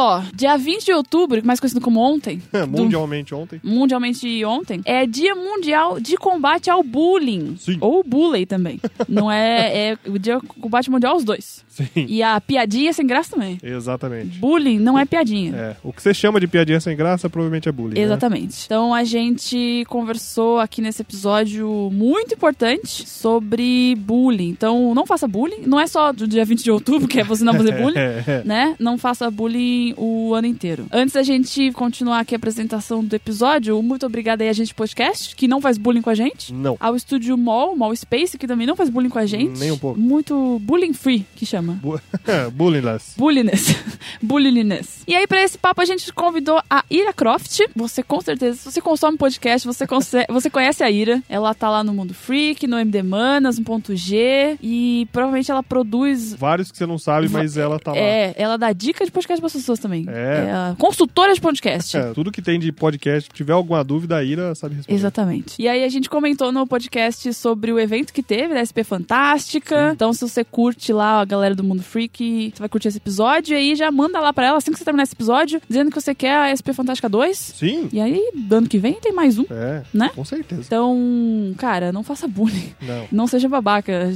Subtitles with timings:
[0.00, 3.60] Só, dia 20 de outubro, mais conhecido como ontem, do- Mundialmente ontem.
[3.62, 7.56] mundialmente ontem, é Dia Mundial de Combate ao Bullying.
[7.58, 7.76] Sim.
[7.80, 8.80] Ou bullying também.
[9.08, 11.64] Não é, é o Dia Combate Mundial aos dois.
[11.68, 11.88] Sim.
[11.96, 13.58] E a piadinha sem graça também.
[13.62, 14.38] Exatamente.
[14.38, 15.54] Bullying não é piadinha.
[15.54, 17.94] É, o que você chama de piadinha sem graça provavelmente é bullying.
[17.98, 18.00] né?
[18.04, 18.64] Exatamente.
[18.66, 24.48] Então a gente conversou aqui nesse episódio muito importante sobre bullying.
[24.48, 25.62] Então não faça bullying.
[25.66, 27.98] Não é só do dia 20 de outubro, que é você não fazer bullying.
[27.98, 28.42] É, é.
[28.44, 28.74] Né?
[28.78, 30.86] Não faça bullying o ano inteiro.
[30.92, 35.34] Antes da gente continuar aqui a apresentação do episódio, muito obrigada aí a gente podcast,
[35.34, 36.52] que não faz bullying com a gente.
[36.52, 36.76] Não.
[36.80, 39.58] Ao estúdio Mall, Mall Space, que também não faz bullying com a gente.
[39.58, 39.98] Nem um pouco.
[39.98, 41.74] Muito bullying free, que chama.
[41.74, 42.00] Bu
[42.52, 43.14] Bullyingless.
[43.16, 43.76] Bulliness.
[44.22, 45.02] Bulliness.
[45.06, 47.60] E aí, pra esse papo, a gente convidou a Ira Croft.
[47.74, 49.86] Você, com certeza, se você consome podcast, você,
[50.30, 51.22] você conhece a Ira.
[51.28, 54.56] Ela tá lá no Mundo Freak, no MD Manas, no Ponto G.
[54.62, 56.34] E provavelmente ela produz.
[56.34, 57.98] Vários que você não sabe, mas ela tá lá.
[57.98, 60.04] É, ela dá dica de podcast pras pessoas também.
[60.08, 60.50] É.
[60.52, 61.96] a consultora de podcast.
[61.96, 64.96] É, tudo que tem de podcast, se tiver alguma dúvida, a Ira sabe responder.
[64.96, 65.54] Exatamente.
[65.58, 69.90] E aí a gente comentou no podcast sobre o evento que teve da SP Fantástica.
[69.92, 73.54] Então, se você curte lá a galera do Mundo Freak, você vai curtir esse episódio.
[73.54, 76.00] E aí já manda lá pra ela assim que você terminar esse episódio, dizendo que
[76.00, 77.36] você quer a SP Fantástica 2.
[77.36, 77.88] Sim.
[77.92, 78.20] E aí,
[78.50, 79.44] ano que vem tem mais um.
[79.50, 80.10] É, Né?
[80.14, 80.62] com certeza.
[80.66, 82.72] Então, cara, não faça bullying.
[82.82, 83.06] Não.
[83.10, 84.10] Não seja babaca.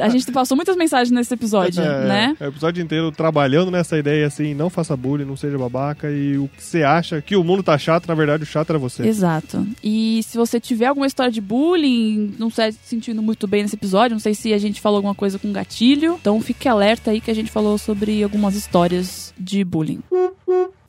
[0.00, 2.36] A gente passou muitas mensagens nesse episódio, É, né?
[2.40, 6.38] é, o episódio inteiro trabalhando nessa ideia assim, não faça bullying, não seja babaca e
[6.38, 9.06] o que você acha que o mundo tá chato, na verdade o chato era você.
[9.06, 9.66] Exato.
[9.82, 13.76] E se você tiver alguma história de bullying, não está se sentindo muito bem nesse
[13.76, 17.20] episódio, não sei se a gente falou alguma coisa com gatilho, então fique alerta aí
[17.20, 20.00] que a gente falou sobre algumas histórias de bullying.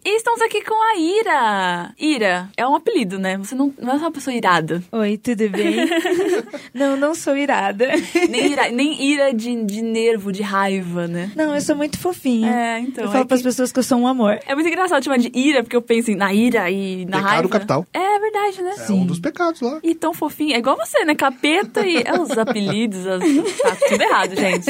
[0.09, 1.93] E estamos aqui com a Ira.
[1.99, 3.37] Ira, é um apelido, né?
[3.39, 4.81] Você não, não é uma pessoa irada.
[4.89, 5.85] Oi, tudo bem?
[6.73, 7.89] não, não sou irada.
[8.29, 11.29] Nem ira, nem ira de, de nervo, de raiva, né?
[11.35, 12.49] Não, eu sou muito fofinha.
[12.49, 13.03] É, então.
[13.03, 14.39] eu falo é pras que- pessoas que eu sou um amor.
[14.47, 17.25] É muito engraçado chamar de ira, porque eu penso em- na ira e na Pecado
[17.33, 17.49] raiva.
[17.49, 17.85] capital.
[17.93, 18.75] É verdade, né?
[18.87, 19.79] É um dos pecados lá.
[19.83, 20.55] E tão fofinho.
[20.55, 21.15] É igual você, né?
[21.15, 21.97] Capeta e.
[21.97, 23.05] É os apelidos.
[23.05, 23.19] As...
[23.61, 24.65] Tá tudo errado, gente.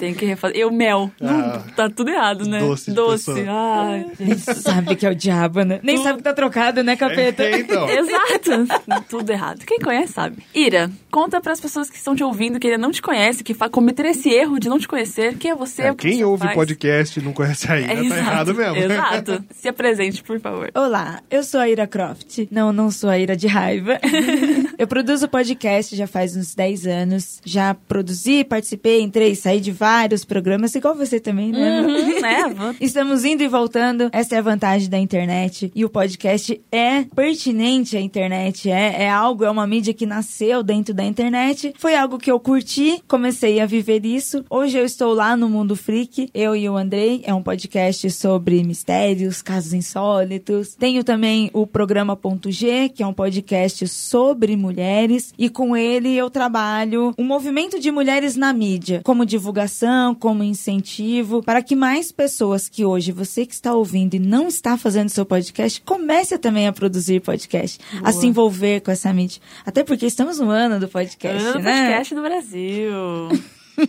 [0.00, 0.56] Tem que refazer.
[0.56, 1.12] Eu, mel.
[1.22, 1.62] Ah.
[1.76, 2.58] Tá tudo errado, né?
[2.58, 3.32] Doce de Doce.
[3.34, 3.46] pessoa.
[3.56, 5.80] Ai, Nem sabe que é o diabo, né?
[5.82, 7.42] Nem sabe que tá trocado, né, capeta?
[7.44, 7.86] É, então.
[7.90, 9.04] Exato.
[9.08, 9.64] Tudo errado.
[9.66, 10.38] Quem conhece sabe.
[10.54, 13.68] Ira, conta pras pessoas que estão te ouvindo, que ainda não te conhecem, que fa-
[13.68, 15.36] cometeram esse erro de não te conhecer.
[15.38, 15.82] Quem é você?
[15.82, 16.54] É, o que quem você ouve faz?
[16.54, 18.76] podcast e não conhece a Ira, É, tá exato, errado mesmo.
[18.76, 19.44] Exato.
[19.50, 20.70] Se apresente, por favor.
[20.74, 22.46] Olá, eu sou a Ira Croft.
[22.50, 23.98] Não, não sou a Ira de raiva.
[24.78, 27.40] eu produzo podcast já faz uns 10 anos.
[27.44, 31.80] Já produzi, participei, entrei e saí de vários programas, igual você também, né?
[31.82, 32.74] Uhum, né?
[32.80, 34.08] Estamos indo e voltando.
[34.12, 35.72] Essa é a vantagem da internet.
[35.74, 38.70] E o podcast é pertinente à internet.
[38.70, 41.72] É, é algo, é uma mídia que nasceu dentro da internet.
[41.78, 44.44] Foi algo que eu curti, comecei a viver isso.
[44.50, 46.28] Hoje eu estou lá no Mundo Freak.
[46.34, 47.22] Eu e o Andrei.
[47.24, 50.74] É um podcast sobre mistérios, casos insólitos.
[50.74, 55.32] Tenho também o programa Ponto G, que é um podcast sobre mulheres.
[55.38, 61.42] E com ele eu trabalho um movimento de mulheres na mídia, como divulgação, como incentivo,
[61.42, 65.24] para que mais pessoas que hoje você que está ouvindo e não está fazendo seu
[65.24, 69.40] podcast, comece também a produzir podcast, a se envolver com essa mídia.
[69.64, 71.82] Até porque estamos no ano do podcast, Ano né?
[71.88, 72.92] podcast do Brasil.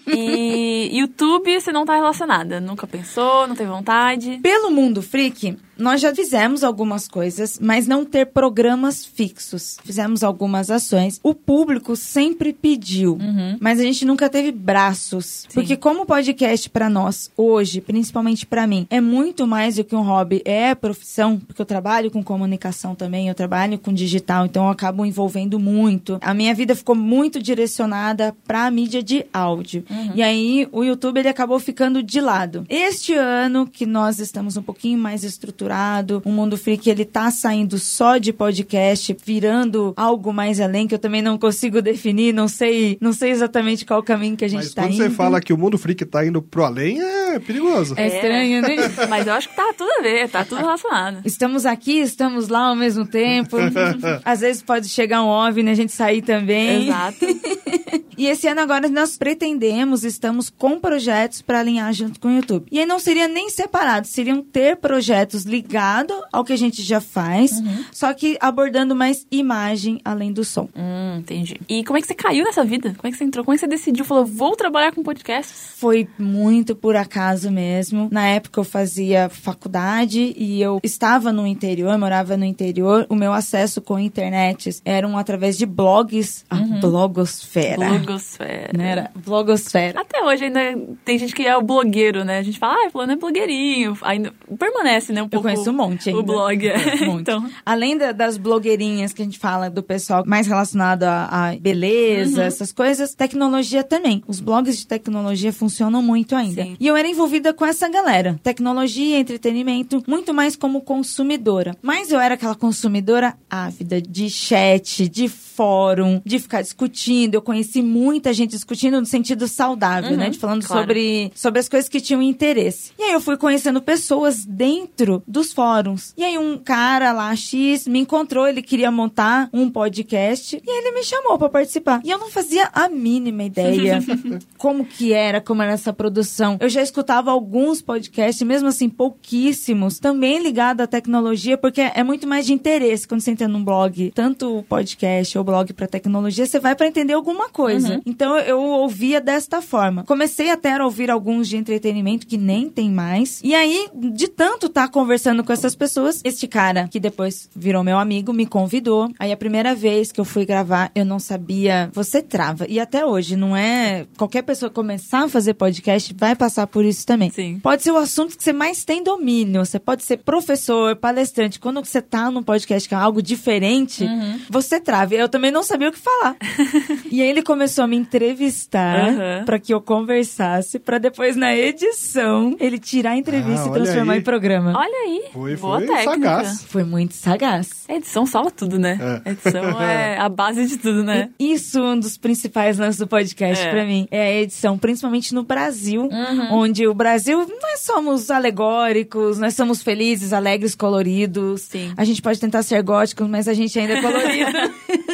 [0.08, 2.60] e YouTube você não tá relacionada.
[2.60, 4.40] Nunca pensou, não tem vontade.
[4.42, 9.78] Pelo Mundo Freak, nós já fizemos algumas coisas, mas não ter programas fixos.
[9.84, 11.20] Fizemos algumas ações.
[11.22, 13.18] O público sempre pediu,
[13.60, 15.48] mas a gente nunca teve braços.
[15.54, 19.96] Porque como o podcast pra nós hoje, principalmente pra mim, é muito mais do que
[19.96, 24.66] um hobby, é profissão, porque eu trabalho com comunicação também, eu trabalho com digital, então
[24.66, 26.18] eu acabo envolvendo muito.
[26.22, 29.76] A minha vida ficou muito direcionada pra mídia de áudio.
[29.76, 29.86] vídeo.
[30.16, 32.66] E aí o YouTube ele acabou ficando de lado.
[32.70, 35.24] Este ano que nós estamos um pouquinho mais
[35.66, 40.94] estruturado, o Mundo Freak ele tá saindo só de podcast, virando algo mais além que
[40.94, 44.48] eu também não consigo definir, não sei, não sei exatamente qual o caminho que a
[44.48, 45.04] gente Mas tá quando indo.
[45.04, 47.96] você fala que o mundo freak tá indo pro além, é perigoso.
[47.98, 48.76] É estranho, né?
[49.10, 51.22] Mas eu acho que tá tudo a ver, tá tudo relacionado.
[51.26, 53.58] Estamos aqui, estamos lá ao mesmo tempo.
[54.24, 56.88] Às vezes pode chegar um OVNI e a gente sair também.
[56.88, 57.26] Exato.
[58.18, 62.66] E esse ano agora nós pretendemos, estamos com projetos para alinhar junto com o YouTube.
[62.72, 67.00] E aí não seria nem separado, seriam ter projetos ligados ao que a gente já
[67.00, 70.68] faz, só que abordando mais imagem além do som.
[70.76, 71.60] Hum, entendi.
[71.70, 72.94] E como é que você caiu nessa vida?
[72.98, 73.46] Como é que você entrou?
[73.46, 74.04] Como é que você decidiu?
[74.04, 75.74] Falou, vou trabalhar com podcasts?
[75.78, 78.10] Foi muito por acaso mesmo.
[78.12, 83.06] Na época eu fazia faculdade e eu estava no interior, morava no interior.
[83.08, 87.90] O meu acesso com a internet eram através de blogs, a blogosfera.
[87.90, 88.72] Blogosfera.
[88.76, 88.92] Né?
[88.92, 90.02] Era blogosfera.
[90.02, 90.60] Até hoje ainda
[91.06, 92.40] tem gente que é o blogueiro, né?
[92.40, 93.98] A gente fala, ah, fulano é blogueirinho.
[94.02, 95.24] Ainda permanece, né?
[95.24, 96.22] Um pouco conheço um monte ainda.
[96.22, 96.68] O blog.
[96.68, 96.76] é.
[97.10, 97.20] Um.
[97.20, 101.56] Então, Além da- das blogueirinhas que a gente fala do pessoal mais relacionado a, a
[101.56, 102.48] beleza, Uhum.
[102.48, 104.24] essas coisas, tecnologia também.
[104.28, 106.64] Os blogs de tecnologia funcionam muito ainda.
[106.64, 106.76] Sim.
[106.80, 108.40] E eu era envolvida com essa galera.
[108.44, 111.76] Tecnologia, entretenimento, muito mais como consumidora.
[111.82, 117.36] Mas eu era aquela consumidora ávida de chat, de fórum, de ficar discutindo.
[117.36, 120.30] Eu conheci muita gente discutindo no sentido saudável, Uhum, né?
[120.30, 120.82] De falando claro.
[120.82, 122.92] sobre, sobre as coisas que tinham interesse.
[123.00, 126.14] E aí eu fui conhecendo pessoas dentro dos fóruns.
[126.18, 130.92] E aí um cara lá, X, me encontrou, ele queria montar um podcast e ele
[130.92, 132.02] me chamou pra participar.
[132.04, 134.00] E eu não fazia a mínima ideia
[134.58, 136.58] como que era, como era essa produção.
[136.60, 142.26] Eu já escutava alguns podcasts, mesmo assim pouquíssimos, também ligado à tecnologia, porque é muito
[142.26, 146.60] mais de interesse quando você entra num blog, tanto podcast ou blog pra tecnologia, você
[146.60, 148.02] vai pra entender alguma coisa.
[148.06, 150.04] Então eu ouvia desta forma.
[150.06, 153.42] Comecei até a ouvir alguns de entretenimento que nem tem mais.
[153.44, 157.98] E aí, de tanto estar conversando com essas pessoas, este cara, que depois virou meu
[157.98, 159.10] amigo, me convidou.
[159.20, 161.90] Aí a primeira vez que eu fui gravar, eu não sabia.
[161.94, 162.66] Você trava.
[162.70, 164.06] E até hoje, não é.
[164.18, 167.30] Qualquer pessoa começar a fazer podcast vai passar por isso também.
[167.32, 167.60] Sim.
[167.62, 169.66] Pode ser o assunto que você mais tem domínio.
[169.66, 171.60] Você pode ser professor, palestrante.
[171.60, 174.06] Quando você tá num podcast que é algo diferente,
[174.50, 175.16] você trava.
[175.16, 176.36] Eu também não sabia o que falar.
[177.12, 179.46] e aí ele começou a me entrevistar Uhum.
[179.46, 184.14] pra que eu conversasse, pra depois na edição ele tirar a entrevista Ah, e transformar
[184.14, 184.20] aí.
[184.20, 184.74] em programa.
[184.78, 185.15] olha aí.
[185.34, 186.12] Foi- boa foi técnica.
[186.12, 186.64] sagaz.
[186.64, 187.70] Foi muito sagaz.
[187.88, 188.98] A edição salva tudo, né?
[189.26, 189.30] É.
[189.30, 191.30] A edição é a base de tudo, né?
[191.40, 193.72] Isso é um dos principais lances do podcast É.
[193.72, 194.08] pra mim.
[194.12, 196.10] É a edição, principalmente no Brasil,
[196.52, 201.62] onde o Brasil nós somos alegóricos, nós somos felizes, alegres, coloridos.
[201.62, 201.94] Sim.
[201.98, 204.52] A gente pode tentar ser góticos, mas a gente ainda é colorido.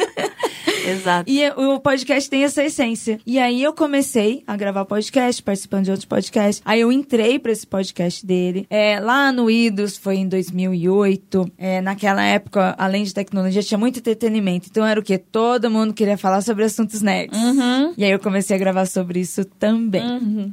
[0.84, 1.30] Exato.
[1.30, 3.18] E o podcast tem essa essência.
[3.26, 6.62] E aí eu comecei a gravar podcast, participando de outros podcasts.
[6.64, 8.66] Aí eu entrei pra esse podcast dele.
[8.68, 11.52] É, lá no Idos foi em 2008.
[11.58, 14.68] É, naquela época, além de tecnologia, tinha muito entretenimento.
[14.70, 15.18] Então era o quê?
[15.18, 17.38] Todo mundo queria falar sobre assuntos nerds.
[17.40, 17.94] Uhum.
[17.96, 20.02] E aí eu comecei a gravar sobre isso também.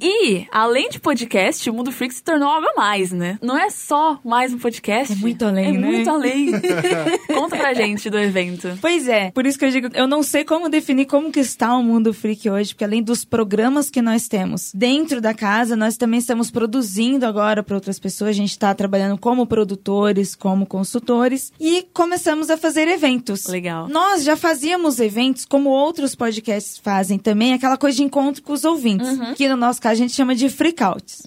[0.02, 3.38] E, além de podcast, o Mundo Freak se tornou algo a mais, né?
[3.42, 5.14] Não é só mais um podcast.
[5.14, 5.88] É muito além, é né?
[5.88, 6.52] muito além.
[7.34, 8.78] Conta pra gente do evento.
[8.82, 11.76] Pois é, por isso que eu digo, eu não sei como definir como que está
[11.76, 15.98] o mundo freak hoje, porque além dos programas que nós temos dentro da casa, nós
[15.98, 18.30] também estamos produzindo agora para outras pessoas.
[18.30, 23.46] A gente está trabalhando como produtores, como consultores e começamos a fazer eventos.
[23.48, 23.88] Legal.
[23.88, 28.64] Nós já fazíamos eventos como outros podcasts fazem também, aquela coisa de encontro com os
[28.64, 31.24] ouvintes, que no nosso caso a gente chama de freakouts.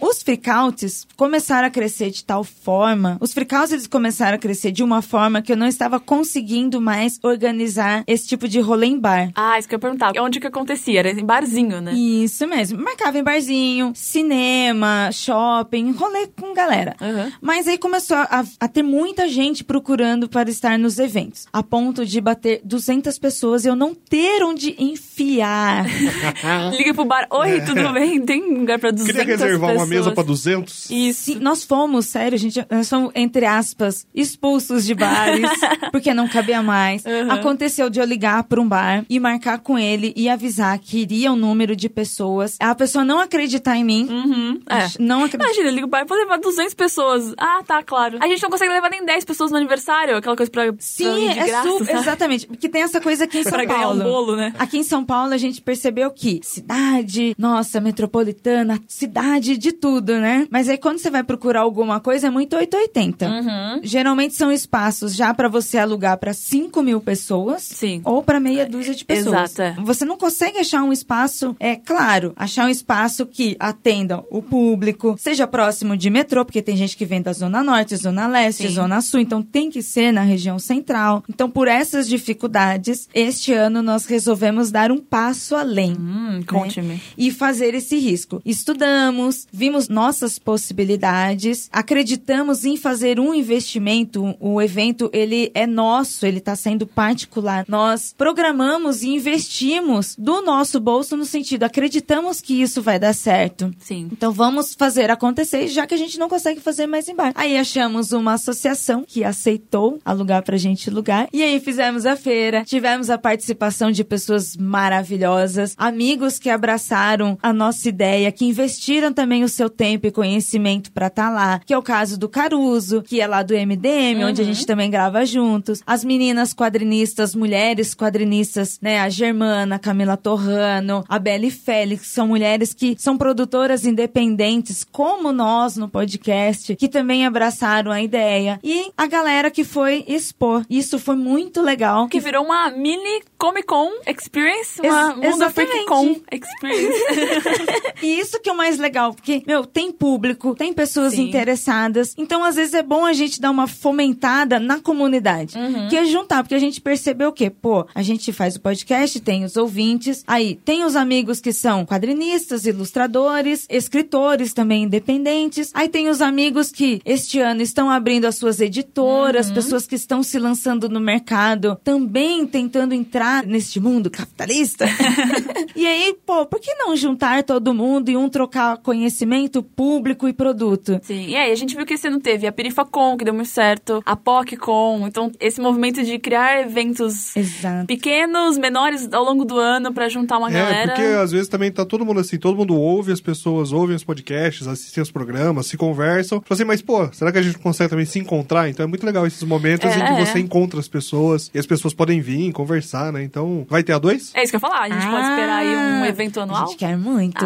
[0.00, 4.82] Os freakouts começaram a crescer de tal forma, os freakouts eles começaram a crescer de
[4.82, 9.30] uma forma que eu não estava conseguindo mais organizar esse tipo de rolê em bar.
[9.34, 10.12] Ah, isso que eu ia perguntar.
[10.18, 11.00] Onde que acontecia?
[11.00, 11.92] Era em barzinho, né?
[11.92, 12.82] Isso mesmo.
[12.82, 16.96] Marcava em barzinho, cinema, shopping, rolê com galera.
[17.00, 17.30] Uhum.
[17.40, 21.46] Mas aí começou a, a ter muita gente procurando para estar nos eventos.
[21.52, 25.84] A ponto de bater 200 pessoas e eu não ter onde enfiar.
[26.76, 27.26] Liga pro bar.
[27.30, 28.20] Oi, tudo bem?
[28.24, 29.88] Tem lugar pra 200 Queria reservar uma pessoas?
[29.88, 30.90] mesa pra 200.
[30.90, 31.22] Isso.
[31.22, 35.50] Sim, nós fomos, sério, gente, nós fomos, entre aspas, expulsos de bares,
[35.92, 37.04] porque não cabia mais.
[37.04, 37.30] Uhum.
[37.30, 41.32] Aconteceu de eu ligar para um bar e marcar com ele e avisar que iria
[41.32, 42.56] um número de pessoas.
[42.60, 44.06] A pessoa não acreditar em mim.
[44.08, 44.60] Uhum.
[44.68, 44.86] É.
[45.00, 45.44] Não acreditar.
[45.44, 47.34] Imagina, liga o bar, vou levar 200 pessoas.
[47.38, 48.18] Ah, tá, claro.
[48.20, 51.26] A gente não consegue levar nem 10 pessoas no aniversário, aquela coisa pra, pra Sim,
[51.28, 51.98] ir de é graça, super, sabe?
[51.98, 52.46] exatamente.
[52.46, 54.00] Porque tem essa coisa aqui em São Pra ganhar Paulo.
[54.00, 54.54] um bolo, né?
[54.58, 60.46] Aqui em São Paulo a gente percebeu que cidade, nossa, metropolitana, cidade de tudo, né?
[60.50, 63.26] Mas aí quando você vai procurar alguma coisa é muito 880.
[63.28, 63.80] Uhum.
[63.82, 67.62] Geralmente são espaços já pra você alugar pra 5 mil pessoas.
[67.62, 68.00] Sim.
[68.12, 69.52] Ou para meia dúzia de pessoas.
[69.52, 69.82] Exato, é.
[69.84, 75.16] Você não consegue achar um espaço, é claro, achar um espaço que atenda o público,
[75.18, 78.74] seja próximo de metrô, porque tem gente que vem da Zona Norte, Zona Leste, Sim.
[78.74, 81.22] Zona Sul, então tem que ser na região central.
[81.28, 87.00] Então, por essas dificuldades, este ano nós resolvemos dar um passo além Hum, conte-me.
[87.16, 88.40] e fazer esse risco.
[88.44, 94.34] Estudamos, vimos nossas possibilidades, acreditamos em fazer um investimento.
[94.40, 97.64] O evento ele é nosso, ele está sendo particular.
[97.68, 103.70] Nós programamos e investimos do nosso bolso no sentido acreditamos que isso vai dar certo.
[103.78, 104.08] Sim.
[104.10, 107.40] Então vamos fazer acontecer, já que a gente não consegue fazer mais embarque.
[107.40, 111.28] Aí achamos uma associação que aceitou alugar pra gente lugar.
[111.32, 117.52] E aí fizemos a feira, tivemos a participação de pessoas maravilhosas, amigos que abraçaram a
[117.52, 121.60] nossa ideia, que investiram também o seu tempo e conhecimento pra estar lá.
[121.64, 124.90] Que é o caso do Caruso, que é lá do MDM, onde a gente também
[124.90, 125.82] grava juntos.
[125.86, 129.00] As meninas quadrinistas, mulheres quadrinistas, né?
[129.00, 135.32] A Germana, a Camila Torrano, a Belle Félix, são mulheres que são produtoras independentes, como
[135.32, 138.58] nós no podcast, que também abraçaram a ideia.
[138.62, 140.64] E a galera que foi expor.
[140.68, 142.08] Isso foi muito legal.
[142.08, 146.16] Que virou uma mini Comic Con Experience, uma Ex- Mundo Freak Con.
[146.30, 147.02] Experience.
[148.02, 151.28] E isso que é o mais legal, porque, meu, tem público, tem pessoas Sim.
[151.28, 152.14] interessadas.
[152.18, 155.56] Então, às vezes, é bom a gente dar uma fomentada na comunidade.
[155.56, 155.88] Uhum.
[155.88, 157.48] Que é juntar, porque a gente percebeu o quê?
[157.48, 161.84] Pô, a gente faz o podcast, tem os ouvintes, aí tem os amigos que são
[161.86, 165.70] quadrinistas, ilustradores, escritores também independentes.
[165.74, 169.54] Aí tem os amigos que este ano estão abrindo as suas editoras, Uhum.
[169.54, 174.84] pessoas que estão se lançando no mercado, também tentando entrar neste mundo capitalista.
[175.74, 180.32] e aí, pô, por que não juntar todo mundo e um trocar conhecimento público e
[180.32, 181.00] produto?
[181.02, 183.48] Sim, e aí a gente viu que esse ano teve a Perifacon, que deu muito
[183.48, 187.86] certo, a PocCon, então esse movimento de criar eventos Exato.
[187.86, 190.88] pequenos, menores ao longo do ano pra juntar uma É, galera.
[190.92, 194.04] porque às vezes também tá todo mundo assim, todo mundo ouve as pessoas, ouvem os
[194.04, 196.40] podcasts, assistem os programas, se conversam.
[196.40, 198.68] Fala assim, mas pô, será que a gente consegue também se encontrar?
[198.68, 200.26] Então é muito legal esses momentos É, em que é.
[200.26, 203.21] você encontra as pessoas e as pessoas podem vir conversar, né?
[203.22, 204.30] Então, vai ter a dois?
[204.34, 206.42] É isso que eu ia falar, a gente pode esperar aí um Ah, evento A
[206.44, 206.66] anual.
[206.66, 207.44] gente quer muito.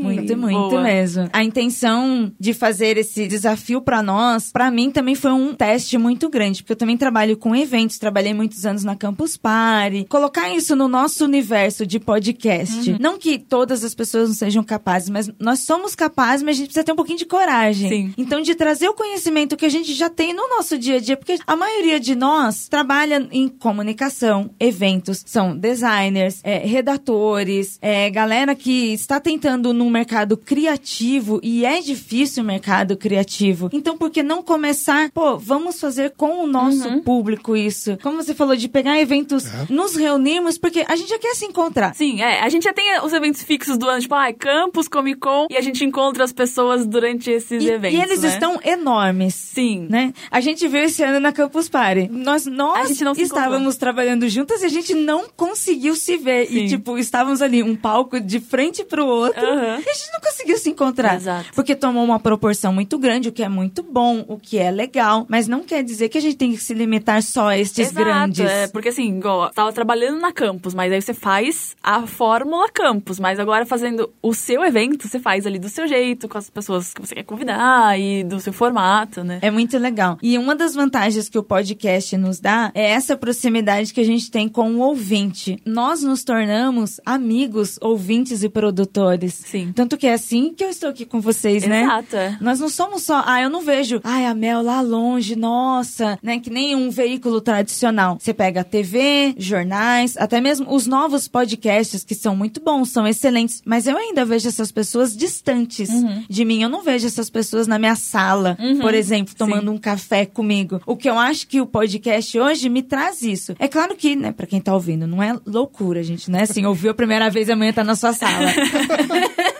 [0.00, 0.82] Muito, muito boa.
[0.82, 1.28] mesmo.
[1.32, 6.28] A intenção de fazer esse desafio pra nós, pra mim também foi um teste muito
[6.28, 10.06] grande, porque eu também trabalho com eventos, trabalhei muitos anos na Campus Party.
[10.08, 12.90] Colocar isso no nosso universo de podcast.
[12.90, 12.96] Uhum.
[13.00, 16.66] Não que todas as pessoas não sejam capazes, mas nós somos capazes, mas a gente
[16.68, 17.88] precisa ter um pouquinho de coragem.
[17.88, 18.14] Sim.
[18.16, 21.16] Então, de trazer o conhecimento que a gente já tem no nosso dia a dia,
[21.16, 28.54] porque a maioria de nós trabalha em comunicação, eventos, são designers, é, redatores, é, galera
[28.54, 33.68] que está tentando num mercado criativo e é difícil o mercado criativo.
[33.72, 35.10] Então, por que não começar?
[35.10, 37.00] Pô, vamos fazer com o nosso Uhum.
[37.00, 37.98] público isso.
[38.02, 41.94] Como você falou, de pegar eventos, nos reunirmos, porque a gente já quer se encontrar.
[41.94, 42.40] Sim, é.
[42.40, 45.56] A gente já tem os eventos fixos do ano, tipo, ah, Campus, Comic Con, e
[45.56, 47.98] a gente encontra as pessoas durante esses E, eventos.
[47.98, 48.28] e eles né?
[48.28, 49.34] estão enormes.
[49.34, 49.86] Sim.
[49.90, 50.12] né?
[50.30, 52.08] A gente viu esse ano na Campus Party.
[52.10, 56.16] Nós, nós A gente não se estávamos trabalhando juntas e a gente não conseguiu se
[56.16, 56.46] ver.
[56.46, 56.64] Sim.
[56.64, 59.44] E, tipo, estávamos ali, um palco de frente pro outro.
[59.44, 59.79] Aham.
[59.90, 61.16] A gente não conseguiu se encontrar.
[61.16, 61.50] Exato.
[61.54, 65.26] Porque tomou uma proporção muito grande, o que é muito bom, o que é legal.
[65.28, 68.04] Mas não quer dizer que a gente tem que se limitar só a estes Exato,
[68.04, 68.40] grandes.
[68.40, 72.68] é, porque assim, igual, você tava trabalhando na campus, mas aí você faz a fórmula
[72.72, 76.48] campus, mas agora fazendo o seu evento, você faz ali do seu jeito, com as
[76.48, 79.38] pessoas que você quer convidar e do seu formato, né?
[79.42, 80.18] É muito legal.
[80.22, 84.30] E uma das vantagens que o podcast nos dá é essa proximidade que a gente
[84.30, 85.60] tem com o ouvinte.
[85.64, 89.34] Nós nos tornamos amigos, ouvintes e produtores.
[89.34, 89.69] Sim.
[89.74, 91.82] Tanto que é assim que eu estou aqui com vocês, né?
[91.82, 92.16] Exato.
[92.40, 96.38] Nós não somos só, ah, eu não vejo, ai, a Mel lá longe, nossa, né?
[96.38, 98.16] Que nem um veículo tradicional.
[98.20, 103.06] Você pega a TV, jornais, até mesmo os novos podcasts, que são muito bons, são
[103.06, 106.24] excelentes, mas eu ainda vejo essas pessoas distantes Uhum.
[106.28, 106.62] de mim.
[106.62, 110.80] Eu não vejo essas pessoas na minha sala, por exemplo, tomando um café comigo.
[110.86, 113.54] O que eu acho que o podcast hoje me traz isso.
[113.58, 116.64] É claro que, né, pra quem tá ouvindo, não é loucura, gente, não é assim,
[116.66, 118.50] ouviu a primeira vez e amanhã tá na sua sala.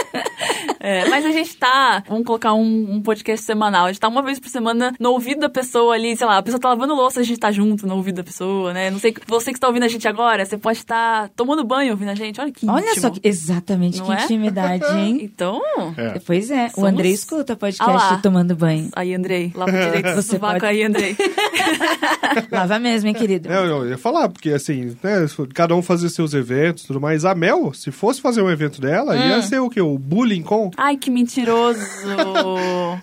[0.83, 4.23] É, mas a gente tá, vamos colocar um, um podcast semanal, a gente tá uma
[4.23, 7.19] vez por semana no ouvido da pessoa ali, sei lá, a pessoa tá lavando louça,
[7.19, 8.89] a gente tá junto no ouvido da pessoa, né?
[8.89, 12.09] Não sei, você que está ouvindo a gente agora, você pode estar tomando banho ouvindo
[12.09, 13.01] a gente, olha que Olha íntimo.
[13.01, 14.23] só que, exatamente Não que é?
[14.23, 15.19] intimidade, hein?
[15.31, 15.61] Então,
[15.97, 16.19] É.
[16.25, 18.17] Pois é, o Somos- Andrei escuta Ah podcast lá.
[18.17, 18.89] tomando banho.
[18.95, 21.15] aí, Andrei, lava direito Você sovaco pode- aí, Andrei.
[22.51, 23.51] Lava mesmo, hein, querido?
[23.51, 27.25] É, eu ia falar, porque assim, né, cada um fazia seus eventos e tudo mais.
[27.25, 29.27] A Mel, se fosse fazer um evento dela, Hum.
[29.29, 29.81] ia ser o quê?
[29.81, 30.70] O Bullying Com?
[30.77, 31.81] Ai, que mentiroso.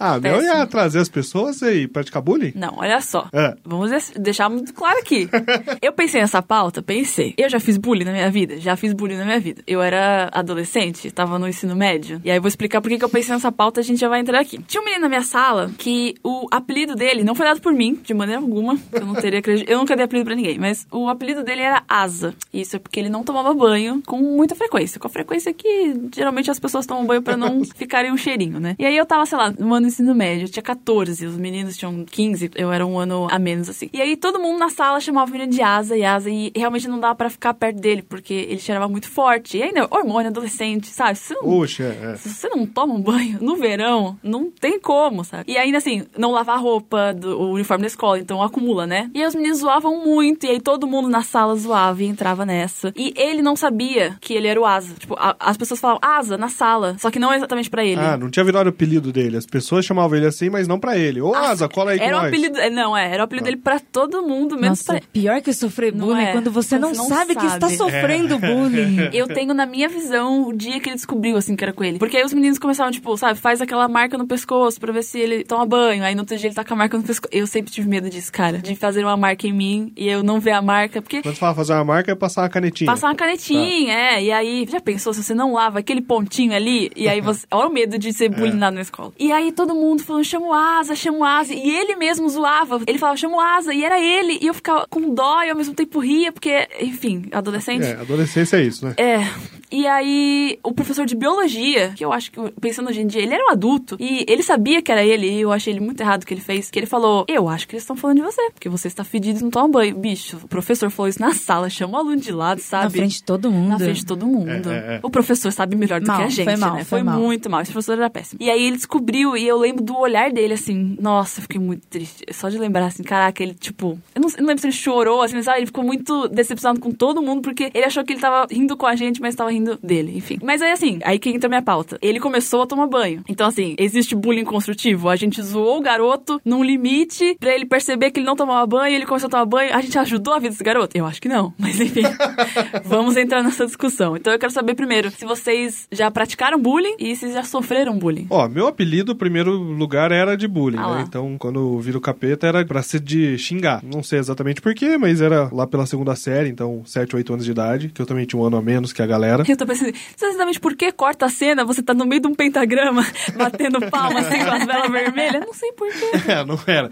[0.01, 2.53] Ah, meu ia trazer as pessoas e praticar bullying?
[2.55, 3.29] Não, olha só.
[3.33, 3.57] É.
[3.65, 5.29] Vamos deixar muito claro aqui.
[5.83, 7.35] eu pensei nessa pauta, pensei.
[7.37, 9.63] Eu já fiz bullying na minha vida, já fiz bullying na minha vida.
[9.67, 12.21] Eu era adolescente, tava no ensino médio.
[12.25, 14.41] E aí vou explicar por que eu pensei nessa pauta, a gente já vai entrar
[14.41, 14.59] aqui.
[14.67, 17.99] Tinha um menino na minha sala que o apelido dele não foi dado por mim,
[18.03, 18.79] de maneira alguma.
[18.93, 19.73] Eu não teria acreditado.
[19.73, 22.35] Eu nunca dei apelido pra ninguém, mas o apelido dele era Asa.
[22.53, 25.01] Isso é porque ele não tomava banho com muita frequência.
[25.01, 28.75] Com a frequência que geralmente as pessoas tomam banho pra não ficarem um cheirinho, né?
[28.79, 31.37] E aí eu tava, sei lá, no ano do ensino médio, eu tinha 14, os
[31.37, 33.89] meninos tinham 15, eu era um ano a menos, assim.
[33.93, 36.89] E aí todo mundo na sala chamava o menino de asa e asa, e realmente
[36.89, 39.59] não dava pra ficar perto dele, porque ele cheirava muito forte.
[39.59, 41.17] E ainda, hormônio adolescente, sabe?
[41.19, 42.17] Você não, Puxa, é.
[42.17, 45.45] se você não toma um banho no verão, não tem como, sabe?
[45.51, 49.11] E ainda assim, não lavar a roupa, do, o uniforme da escola, então acumula, né?
[49.15, 52.45] E aí os meninos zoavam muito, e aí todo mundo na sala zoava e entrava
[52.45, 52.93] nessa.
[52.97, 54.95] E ele não sabia que ele era o Asa.
[54.95, 58.01] Tipo, a- as pessoas falavam Asa na sala, só que não exatamente pra ele.
[58.01, 59.37] Ah, não tinha virado o apelido dele.
[59.37, 61.21] As pessoas chamavam ele assim, mas não pra ele.
[61.21, 62.29] Ô, Asa, cola aí com era o nós.
[62.29, 65.41] apelido, é, não, é, era o apelido dele pra todo mundo, menos Nossa, pra pior
[65.41, 66.29] que sofrer bullying é.
[66.31, 67.77] é quando você não, não sabe, que está sabe.
[67.77, 69.09] sofrendo bullying.
[69.13, 71.99] Eu tenho na minha visão o dia que ele descobriu, assim, que era com ele.
[71.99, 75.19] Porque aí os meninos começavam, tipo, sabe, faz aquela marca no pescoço pra ver se
[75.19, 76.05] ele toma banho.
[76.05, 77.31] Aí no outro dia ele tá com a marca no pescoço.
[77.33, 78.59] Eu sempre tive medo disso, cara.
[78.59, 81.01] De fazer uma marca em mim e eu não ver a marca.
[81.01, 82.91] Porque Quando você fala fazer uma marca, é passar uma canetinha.
[82.91, 84.23] Passar uma canetinha, é.
[84.23, 86.91] E aí, já pensou se você não lava aquele pontinho ali?
[86.95, 87.38] E aí você.
[87.51, 89.13] Olha o medo de ser bullyingado na escola.
[89.19, 91.55] E aí todo mundo falando, chama o asa, chama o asa.
[91.55, 92.81] E ele mesmo zoava.
[92.87, 93.73] Ele falava, chama o asa.
[93.73, 94.39] E era ele.
[94.41, 97.85] E eu ficava com dó e ao mesmo tempo ria, porque, enfim, adolescente.
[97.85, 98.95] É, adolescência é isso, né?
[98.97, 99.59] É.
[99.71, 103.35] E aí, o professor de biologia, que eu acho que, pensando hoje em dia, ele
[103.35, 103.97] era um adulto.
[104.01, 106.41] E ele sabia que era ele, e eu achei ele muito errado o que ele
[106.41, 106.71] fez.
[106.71, 109.41] Que ele falou: Eu acho que eles estão falando de você, porque você está fedido
[109.41, 109.97] e não toma banho.
[109.97, 112.85] Bicho, o professor falou isso na sala, chamou o aluno de lado, sabe?
[112.85, 113.69] Na frente de todo mundo.
[113.69, 114.71] Na frente de todo mundo.
[114.71, 115.01] É, é, é.
[115.03, 116.85] O professor sabe melhor do Mal, que a gente, foi mal, né?
[116.85, 117.21] foi mal.
[117.29, 117.61] Muito mal.
[117.61, 118.41] Esse professor era péssimo.
[118.43, 121.87] E aí ele descobriu, e eu lembro do olhar dele, assim, nossa, eu fiquei muito
[121.87, 122.25] triste.
[122.33, 125.23] Só de lembrar, assim, caraca, ele, tipo, eu não, eu não lembro se ele chorou,
[125.23, 128.21] assim, mas sabe, ele ficou muito decepcionado com todo mundo, porque ele achou que ele
[128.21, 130.39] tava rindo com a gente, mas tava rindo dele, enfim.
[130.43, 131.99] Mas aí, assim, aí que entra a minha pauta.
[132.01, 133.23] Ele começou a tomar banho.
[133.29, 135.09] Então, assim, existe bullying construtivo.
[135.09, 138.95] A gente zoou o garoto num limite pra ele perceber que ele não tomava banho,
[138.95, 139.75] ele começou a tomar banho.
[139.75, 140.97] A gente ajudou a vida desse garoto?
[140.97, 141.53] Eu acho que não.
[141.59, 142.03] Mas, enfim,
[142.85, 144.17] vamos entrar nessa discussão.
[144.17, 148.27] Então, eu quero saber primeiro se vocês já praticaram bullying e se já sofreram bullying.
[148.31, 151.05] Ó, meu apelido, primeiro lugar, era de bullying, Ah né?
[151.07, 153.83] Então, quando eu viro capeta, era pra ser de xingar.
[153.83, 157.51] Não sei exatamente porquê, mas era lá pela segunda série, então, 7, 8 anos de
[157.51, 159.45] idade, que eu também tinha um ano a menos que a galera.
[159.47, 161.65] Eu tô pensando, sabe exatamente por que corta a cena?
[161.65, 163.05] Você tá no meio de um pentagrama,
[163.37, 165.45] batendo palmas assim, com as velas vermelhas?
[165.45, 166.09] Não sei por quê.
[166.29, 166.91] É, não era.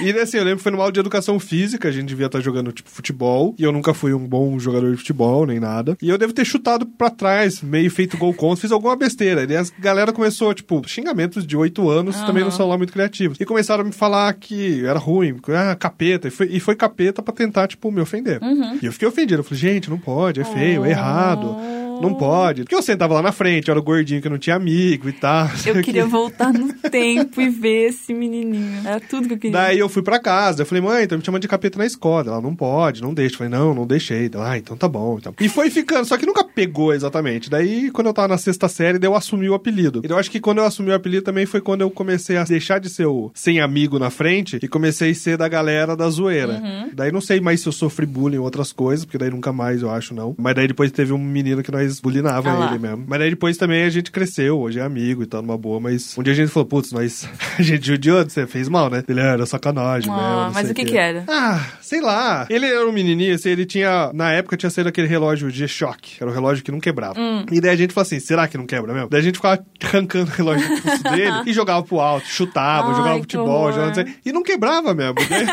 [0.00, 2.40] E assim, eu lembro que foi numa aula de educação física, a gente devia estar
[2.40, 5.96] jogando, tipo, futebol, e eu nunca fui um bom jogador de futebol, nem nada.
[6.00, 9.42] E eu devo ter chutado pra trás, meio feito gol contra, fiz alguma besteira.
[9.42, 13.38] E a galera começou, tipo, xingamentos de 8 anos também não são lá muito criativos.
[13.40, 16.74] E começaram a me falar que era ruim, que era capeta, e foi, e foi
[16.76, 18.40] capeta pra tentar, tipo, me ofender.
[18.82, 21.56] E eu fiquei ofendido, eu falei, gente, não pode, é feio, é errado.
[22.00, 22.62] Não pode.
[22.62, 25.12] Porque eu sentava lá na frente, eu era o gordinho que não tinha amigo e
[25.12, 25.48] tal.
[25.66, 26.08] Eu queria quê.
[26.08, 28.86] voltar no tempo e ver esse menininho.
[28.86, 29.58] Era tudo que eu queria.
[29.58, 32.28] Daí eu fui pra casa, eu falei, mãe, tá me chamando de capeta na escola.
[32.28, 33.34] Ela, não pode, não deixa.
[33.34, 34.30] Eu falei, não, não deixei.
[34.32, 35.18] Ela, ah, então tá bom.
[35.18, 35.34] Então.
[35.40, 37.50] E foi ficando, só que nunca pegou exatamente.
[37.50, 40.02] Daí, quando eu tava na sexta série, daí eu assumi o apelido.
[40.04, 42.44] E eu acho que quando eu assumi o apelido também foi quando eu comecei a
[42.44, 46.08] deixar de ser o sem amigo na frente e comecei a ser da galera da
[46.08, 46.60] zoeira.
[46.92, 49.82] Daí não sei mais se eu sofri bullying ou outras coisas, porque daí nunca mais
[49.82, 50.34] eu acho, não.
[50.38, 52.70] Mas daí depois teve um menino que nós bullyingava Ah lá.
[52.70, 53.04] ele mesmo.
[53.06, 56.16] Mas daí depois também a gente cresceu, hoje é amigo e tal, numa boa, mas
[56.18, 57.28] um dia a gente falou, putz, nós.
[57.58, 59.02] A gente judiou, você fez mal, né?
[59.08, 60.54] Ele era sacanagem, Ah, mesmo.
[60.54, 60.92] mas o que quê.
[60.92, 61.24] que era?
[61.28, 62.46] Ah, sei lá.
[62.48, 64.10] Ele era um menininho, assim, ele tinha.
[64.14, 67.18] Na época tinha saído aquele relógio G-Shock, que era o relógio que não quebrava.
[67.20, 67.44] Hum.
[67.50, 69.08] E daí a gente falou assim: será que não quebra mesmo?
[69.08, 72.88] Daí a gente ficava arrancando o relógio do pulso dele e jogava pro alto, chutava,
[72.90, 73.86] Ai, jogava que futebol, jogava.
[73.88, 75.14] não sei- E não quebrava mesmo.
[75.20, 75.46] E daí,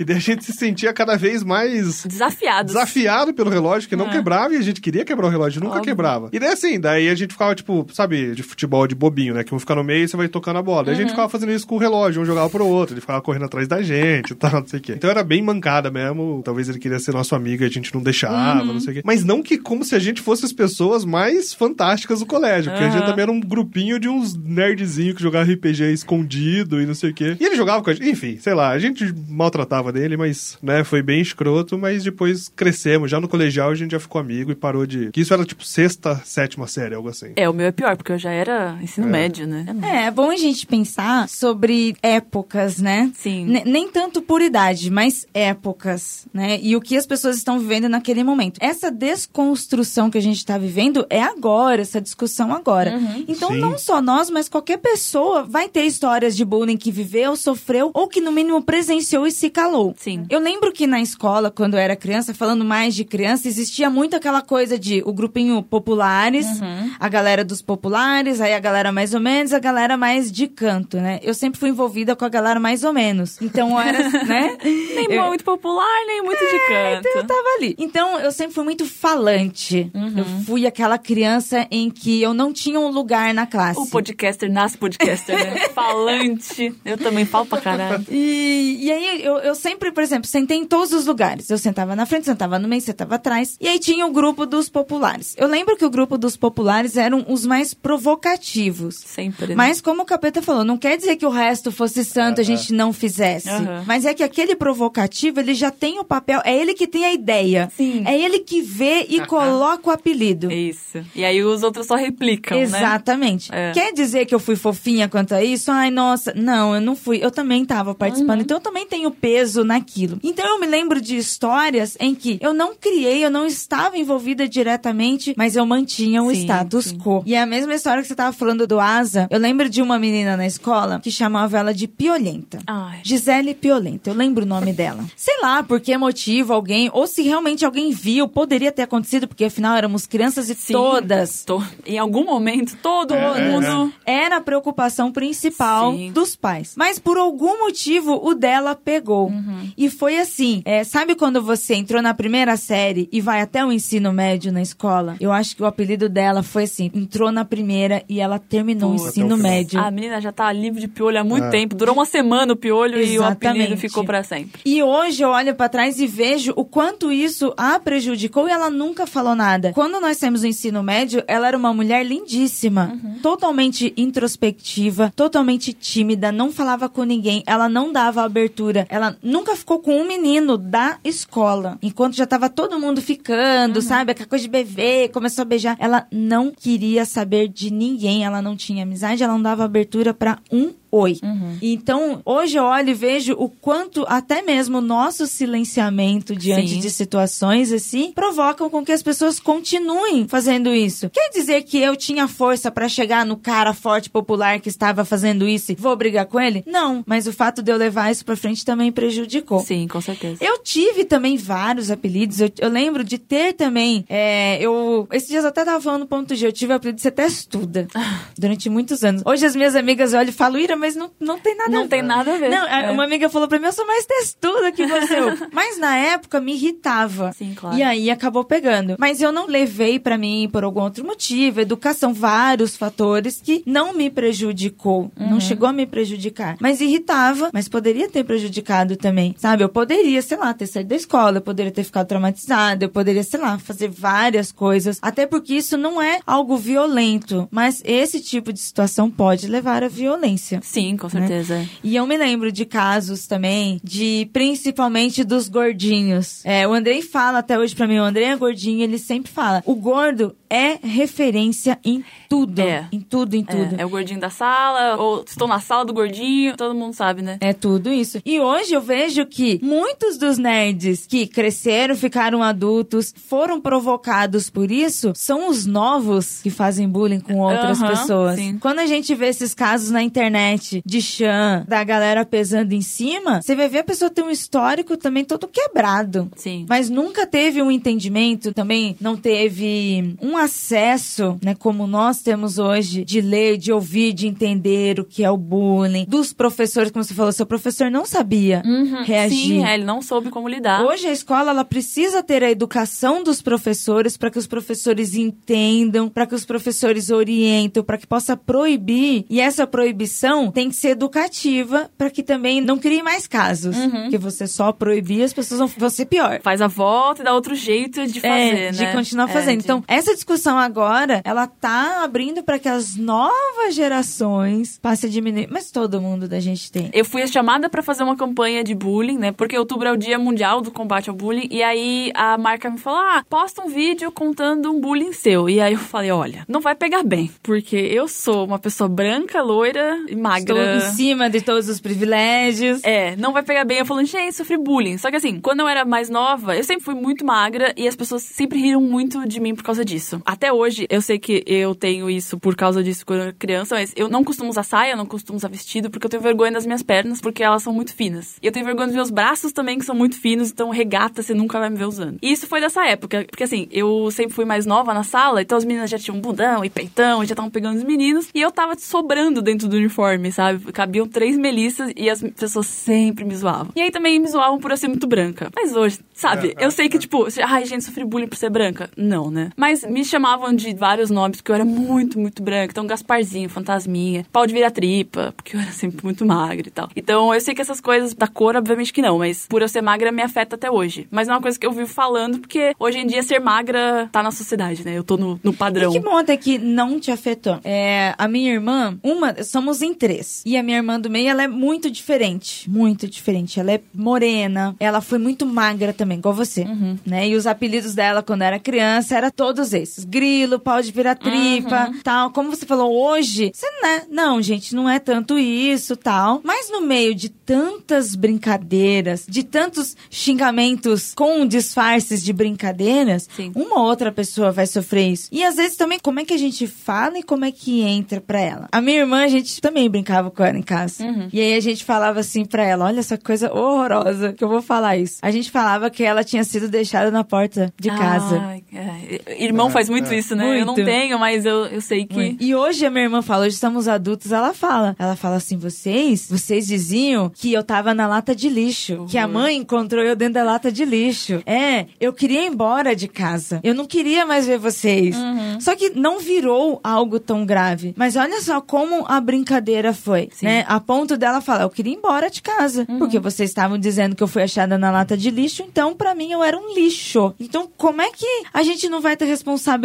[0.00, 2.72] e daí a gente se sentia cada vez mais Desafiados.
[2.72, 4.10] desafiado pelo relógio, que não É.
[4.12, 6.28] quebrava, e a gente queria quebrar o relógio, nunca Quebrava.
[6.32, 9.44] E daí assim, daí a gente ficava, tipo, sabe, de futebol de bobinho, né?
[9.44, 10.84] Que um fica no meio e você vai tocando a bola.
[10.84, 11.02] Daí a Uhum.
[11.02, 13.66] gente ficava fazendo isso com o relógio, um jogava pro outro, ele ficava correndo atrás
[13.68, 14.92] da gente e tal, não sei o quê.
[14.96, 16.42] Então era bem mancada mesmo.
[16.44, 18.74] Talvez ele queria ser nosso amigo e a gente não deixava, Uhum.
[18.74, 19.02] não sei o quê.
[19.04, 22.84] Mas não que como se a gente fosse as pessoas mais fantásticas do colégio, porque
[22.84, 26.94] a gente também era um grupinho de uns nerdzinhos que jogava RPG escondido e não
[26.94, 27.36] sei o quê.
[27.38, 30.82] E ele jogava com a gente, enfim, sei lá, a gente maltratava dele, mas, né,
[30.84, 33.10] foi bem escroto, mas depois crescemos.
[33.10, 35.10] Já no colegial a gente já ficou amigo e parou de.
[35.12, 37.32] Que isso era tipo sexta, sétima série, algo assim.
[37.36, 39.66] É, o meu é pior, porque eu já era ensino médio, né?
[39.82, 43.12] É, é bom a gente pensar sobre épocas, né?
[43.14, 43.44] Sim.
[43.44, 46.58] Ne- nem tanto por idade, mas épocas, né?
[46.62, 48.58] E o que as pessoas estão vivendo naquele momento.
[48.60, 52.96] Essa desconstrução que a gente está vivendo é agora, essa discussão agora.
[52.96, 53.24] Uhum.
[53.28, 53.58] Então, Sim.
[53.60, 58.08] não só nós, mas qualquer pessoa vai ter histórias de bullying que viveu, sofreu ou
[58.08, 59.94] que no mínimo presenciou e se calou.
[59.98, 60.24] Sim.
[60.30, 64.16] Eu lembro que na escola, quando eu era criança, falando mais de criança, existia muito
[64.16, 66.90] aquela coisa de o grupinho populares, Uhum.
[66.98, 70.96] a galera dos populares, aí a galera mais ou menos, a galera mais de canto,
[70.98, 71.18] né?
[71.22, 73.40] Eu sempre fui envolvida com a galera mais ou menos.
[73.40, 74.56] Então eu era, né?
[74.62, 77.06] Nem Eu- muito popular, nem muito de canto.
[77.18, 77.74] eu tava ali.
[77.78, 79.90] Então, eu sempre fui muito falante.
[79.94, 83.78] Eu fui aquela criança em que eu não tinha um lugar na classe.
[83.80, 85.68] O podcaster nasce podcaster, né?
[85.74, 86.74] Falante.
[86.84, 88.04] Eu também falo pra caralho.
[88.10, 91.50] E, e aí, eu, eu sempre, por exemplo, sentei em todos os lugares.
[91.50, 93.56] Eu sentava na frente, sentava no meio, sentava atrás.
[93.60, 95.34] E aí tinha o grupo dos populares.
[95.38, 98.96] Eu lembro que o grupo dos populares eram os mais provocativos.
[98.96, 99.48] Sempre.
[99.48, 99.54] né?
[99.54, 102.72] Mas como o Capeta falou, não quer dizer que o resto fosse santo, a gente
[102.72, 103.48] não fizesse.
[103.86, 107.12] Mas é que aquele provocativo, ele já tem o papel, é ele que tem a
[107.12, 107.70] ideia.
[107.76, 108.02] Sim.
[108.06, 110.50] É ele que vê e coloca o apelido.
[110.50, 110.98] Isso.
[111.14, 112.64] E aí os outros só replicam, né?
[112.64, 113.50] Exatamente.
[113.52, 113.72] É.
[113.72, 115.70] Quer dizer que eu fui fofinha quanto a isso?
[115.70, 116.32] Ai, nossa.
[116.34, 117.18] Não, eu não fui.
[117.22, 117.94] Eu também tava Uhum.
[117.94, 118.40] participando.
[118.40, 120.18] Então eu também tenho peso naquilo.
[120.22, 124.48] Então eu me lembro de histórias em que eu não criei, eu não estava envolvida
[124.48, 126.98] diretamente, mas eu mantinha o Sim, status sim.
[126.98, 127.22] quo.
[127.26, 129.26] E é a mesma história que você tava falando do Asa.
[129.30, 132.58] Eu lembro de uma menina na escola que chamava ela de Piolenta.
[132.66, 133.00] Ai.
[133.02, 135.04] Gisele Piolenta, eu lembro o nome dela.
[135.16, 139.44] Sei lá por que motivo alguém, ou se realmente alguém viu, poderia ter acontecido, porque
[139.46, 140.72] afinal éramos crianças e Sim.
[140.72, 143.92] todas Tô- Em algum momento, todo É, mundo.
[144.04, 146.12] era a preocupação principal Sim.
[146.12, 146.74] dos pais.
[146.76, 149.28] Mas por algum motivo o dela pegou.
[149.28, 149.70] Uhum.
[149.76, 150.62] E foi assim.
[150.64, 154.62] é, sabe quando você entrou na primeira série e vai até o ensino médio na
[154.62, 155.16] escola?
[155.20, 158.94] Eu acho que o apelido dela foi assim: entrou na primeira e ela terminou o
[158.94, 159.80] ensino médio.
[159.80, 161.50] A menina já tá livre de piolho há muito É.
[161.50, 161.74] tempo.
[161.74, 163.76] Durou uma semana o piolho e o apelido Exatamente.
[163.80, 164.60] ficou pra sempre.
[164.64, 168.70] E hoje eu olho pra trás e vejo o quanto isso a prejudicou e ela
[168.70, 169.72] nunca falou nada.
[169.72, 176.30] Quando nós temos o ensino médio, ela era uma mulher lindíssima, totalmente introspectiva, totalmente tímida,
[176.30, 180.98] não falava com ninguém, ela não dava abertura, ela nunca ficou com um menino da
[181.04, 181.78] escola.
[181.82, 186.06] Enquanto já tava todo mundo ficando, sabe, aquela coisa de bebê, começou a beijar, ela
[186.12, 190.72] não queria saber de ninguém, ela não tinha amizade, ela não dava abertura pra um
[190.90, 191.18] oi.
[191.60, 196.80] Então, hoje eu olho e vejo o quanto até mesmo o nosso silenciamento diante Sim.
[196.80, 201.10] de situações assim provocam com que as pessoas continuem fazendo isso.
[201.10, 205.46] Quer dizer que eu tinha força pra chegar no cara forte popular que estava fazendo
[205.48, 206.62] isso e vou brigar com ele?
[206.66, 209.60] Não, mas o fato de eu levar isso pra frente também prejudicou.
[209.60, 210.38] Sim, com certeza.
[210.42, 212.40] Eu tive também vários apelidos.
[212.40, 214.04] Eu, eu lembro de ter também.
[214.08, 215.06] é, eu.
[215.12, 216.46] Esses dias eu até tava falando no ponto G.
[216.46, 217.88] Eu tive o apelido de ser testuda.
[218.38, 219.22] durante muitos anos.
[219.24, 221.82] Hoje as minhas amigas olham e falam, Ira, mas não, não tem nada a Não
[221.82, 221.88] ver.
[221.88, 222.50] tem nada a ver.
[222.50, 222.90] Não, a- É.
[222.90, 225.16] uma amiga falou pra mim, eu sou mais testuda que você.
[225.52, 227.32] Mas na época me irritava.
[227.32, 227.76] Sim, claro.
[227.76, 228.96] E aí acabou pegando.
[228.98, 231.60] Mas eu não levei pra mim por algum outro motivo.
[231.60, 235.10] Educação, vários fatores que não me prejudicou.
[235.18, 235.30] Uhum.
[235.30, 236.56] Não chegou a me prejudicar.
[236.60, 239.34] Mas irritava, mas poderia ter prejudicado também.
[239.38, 239.64] Sabe?
[239.64, 243.22] Eu poderia, sei lá, ter saído da escola, eu poderia ter ficado traumatizada, eu poderia,
[243.22, 244.98] sei lá, fazer várias coisas.
[245.02, 247.48] Até porque isso não é algo violento.
[247.50, 250.60] Mas esse tipo de situação pode levar à violência.
[250.68, 251.66] Sim, com certeza.
[251.82, 256.44] E eu me lembro de casos também, de principalmente dos gordinhos.
[256.44, 259.62] É, o Andrei fala até hoje pra mim, o Andrei é gordinho, ele sempre fala:
[259.64, 262.60] o gordo é referência em tudo.
[262.60, 262.88] É.
[262.92, 263.76] Em tudo, em tudo.
[263.76, 267.22] É, é o gordinho da sala, ou estou na sala do gordinho, todo mundo sabe,
[267.22, 267.38] né?
[267.40, 268.20] É tudo isso.
[268.24, 274.70] E hoje eu vejo que muitos dos nerds que cresceram, ficaram adultos, foram provocados por
[274.70, 278.36] isso, são os novos que fazem bullying com outras pessoas.
[278.36, 278.58] sim.
[278.58, 283.42] Quando a gente vê esses casos na internet de chan, da galera pesando em cima,
[283.42, 286.30] você vai ver a pessoa ter um histórico também todo quebrado.
[286.36, 286.66] Sim.
[286.68, 293.04] Mas nunca teve um entendimento, também não teve um acesso, né, como nós temos hoje,
[293.04, 296.04] de ler, de ouvir, de entender o que é o bullying.
[296.08, 298.62] Dos professores, como você falou, seu professor não sabia
[299.04, 299.36] reagir.
[299.58, 300.84] Sim, é, ele não soube como lidar.
[300.84, 306.08] Hoje a escola ela precisa ter a educação dos professores para que os professores entendam,
[306.08, 309.24] para que os professores orientem, para que possa proibir.
[309.28, 313.76] E essa proibição tem que ser educativa para que também não crie mais casos.
[313.76, 316.40] Porque você só proibir, as pessoas vão, vão ser pior.
[316.42, 318.70] Faz a volta e dá outro jeito de fazer, É, né?
[318.72, 319.58] de continuar É, fazendo.
[319.58, 325.08] de- Então, essa discussão discussão agora, ela tá abrindo para que as novas gerações passem
[325.08, 325.48] a diminuir.
[325.50, 326.90] Mas todo mundo da gente tem.
[326.92, 329.32] Eu fui chamada pra fazer uma campanha de bullying, né?
[329.32, 331.48] Porque outubro é o dia mundial do combate ao bullying.
[331.50, 335.48] E aí a marca me falou: ah, posta um vídeo contando um bullying seu.
[335.48, 337.30] E aí eu falei: olha, não vai pegar bem.
[337.42, 340.76] Porque eu sou uma pessoa branca, loira e Estou magra.
[340.76, 342.82] em cima de todos os privilégios.
[342.84, 343.78] É, não vai pegar bem.
[343.78, 344.98] Eu falando, gente, sofri bullying.
[344.98, 347.96] Só que assim, quando eu era mais nova, eu sempre fui muito magra e as
[347.96, 350.17] pessoas sempre riram muito de mim por causa disso.
[350.24, 353.74] Até hoje, eu sei que eu tenho isso por causa disso quando eu era criança,
[353.74, 356.66] mas eu não costumo usar saia, não costumo usar vestido, porque eu tenho vergonha das
[356.66, 358.36] minhas pernas, porque elas são muito finas.
[358.42, 361.34] E eu tenho vergonha dos meus braços também, que são muito finos, então regata você
[361.34, 362.18] nunca vai me ver usando.
[362.22, 365.56] E isso foi dessa época, porque assim, eu sempre fui mais nova na sala, então
[365.58, 368.50] as meninas já tinham bundão e peitão, e já estavam pegando os meninos, e eu
[368.50, 370.72] tava sobrando dentro do uniforme, sabe?
[370.72, 373.72] Cabiam três melissas e as pessoas sempre me zoavam.
[373.76, 375.50] E aí também me zoavam por eu ser muito branca.
[375.54, 376.54] Mas hoje, sabe?
[376.58, 378.90] Eu sei que, tipo, se- ai, gente, sofri bullying por ser branca.
[378.96, 379.50] Não, né?
[379.56, 382.72] Mas me chamavam de vários nomes, porque eu era muito, muito branca.
[382.72, 386.88] Então, Gasparzinho, Fantasminha, pau de vira tripa, porque eu era sempre muito magra e tal.
[386.96, 389.82] Então, eu sei que essas coisas da cor, obviamente que não, mas por eu ser
[389.82, 391.06] magra me afeta até hoje.
[391.10, 394.22] Mas é uma coisa que eu vivo falando, porque hoje em dia ser magra tá
[394.22, 394.96] na sociedade, né?
[394.96, 395.90] Eu tô no, no padrão.
[395.90, 397.60] E que bom até que não te afetou.
[397.64, 400.42] É, a minha irmã, uma, somos em três.
[400.44, 402.68] E a minha irmã do meio, ela é muito diferente.
[402.68, 403.60] Muito diferente.
[403.60, 404.74] Ela é morena.
[404.78, 406.64] Ela foi muito magra também, igual você.
[407.06, 407.28] Né?
[407.28, 409.97] E os apelidos dela quando era criança era todos esses.
[410.04, 412.30] Grilo, pau de virar tripa, tal.
[412.30, 414.02] Como você falou hoje, você né?
[414.10, 416.40] Não, gente, não é tanto isso, tal.
[416.44, 423.52] Mas no meio de tantas brincadeiras, de tantos xingamentos com disfarces de brincadeiras, Sim.
[423.54, 425.28] uma outra pessoa vai sofrer isso.
[425.32, 428.20] E às vezes também, como é que a gente fala e como é que entra
[428.20, 428.68] pra ela?
[428.70, 431.04] A minha irmã, a gente também brincava com ela em casa.
[431.32, 434.62] E aí a gente falava assim pra ela: olha essa coisa horrorosa que eu vou
[434.62, 435.18] falar isso.
[435.22, 438.62] A gente falava que ela tinha sido deixada na porta de casa.
[438.72, 439.42] É.
[439.42, 440.60] Irmão faz muito isso, né?
[440.60, 440.86] Eu não Muito.
[440.86, 442.36] tenho, mas eu, eu sei que.
[442.40, 444.94] E hoje a minha irmã fala, hoje estamos adultos, ela fala.
[444.98, 449.06] Ela fala assim, vocês, vocês diziam que eu tava na lata de lixo.
[449.08, 451.42] Que a mãe encontrou eu dentro da lata de lixo.
[451.46, 453.60] É, eu queria ir embora de casa.
[453.62, 455.16] Eu não queria mais ver vocês.
[455.60, 457.94] Só que não virou algo tão grave.
[457.96, 460.46] Mas olha só como a brincadeira foi, Sim.
[460.46, 460.64] né?
[460.68, 462.86] A ponto dela falar, eu queria ir embora de casa.
[462.98, 466.30] Porque vocês estavam dizendo que eu fui achada na lata de lixo, então pra mim
[466.32, 467.34] eu era um lixo.
[467.40, 469.77] Então como é que a gente não vai ter responsabilidade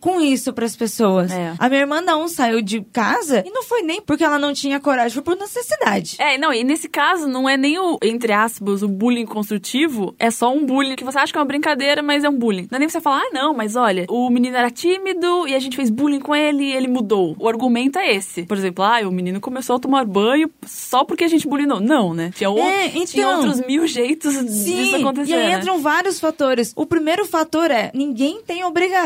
[0.00, 1.30] com isso pras pessoas?
[1.30, 1.54] É.
[1.58, 4.80] A minha irmã não saiu de casa e não foi nem porque ela não tinha
[4.80, 6.16] coragem, foi por necessidade.
[6.18, 10.30] É, não, e nesse caso não é nem o, entre aspas, o bullying construtivo, é
[10.30, 12.68] só um bullying que você acha que é uma brincadeira, mas é um bullying.
[12.70, 15.58] Não é nem você falar, ah, não, mas olha, o menino era tímido e a
[15.58, 17.34] gente fez bullying com ele e ele mudou.
[17.38, 18.44] O argumento é esse.
[18.44, 21.80] Por exemplo, ah, o menino começou a tomar banho só porque a gente bullyingou.
[21.80, 22.30] Não, né?
[22.34, 23.36] Tinha, É, tinha então.
[23.36, 25.30] outros mil jeitos disso Sim, acontecer.
[25.30, 25.58] e aí né?
[25.58, 26.72] entram vários fatores.
[26.76, 28.97] O primeiro fator é: ninguém tem obrigação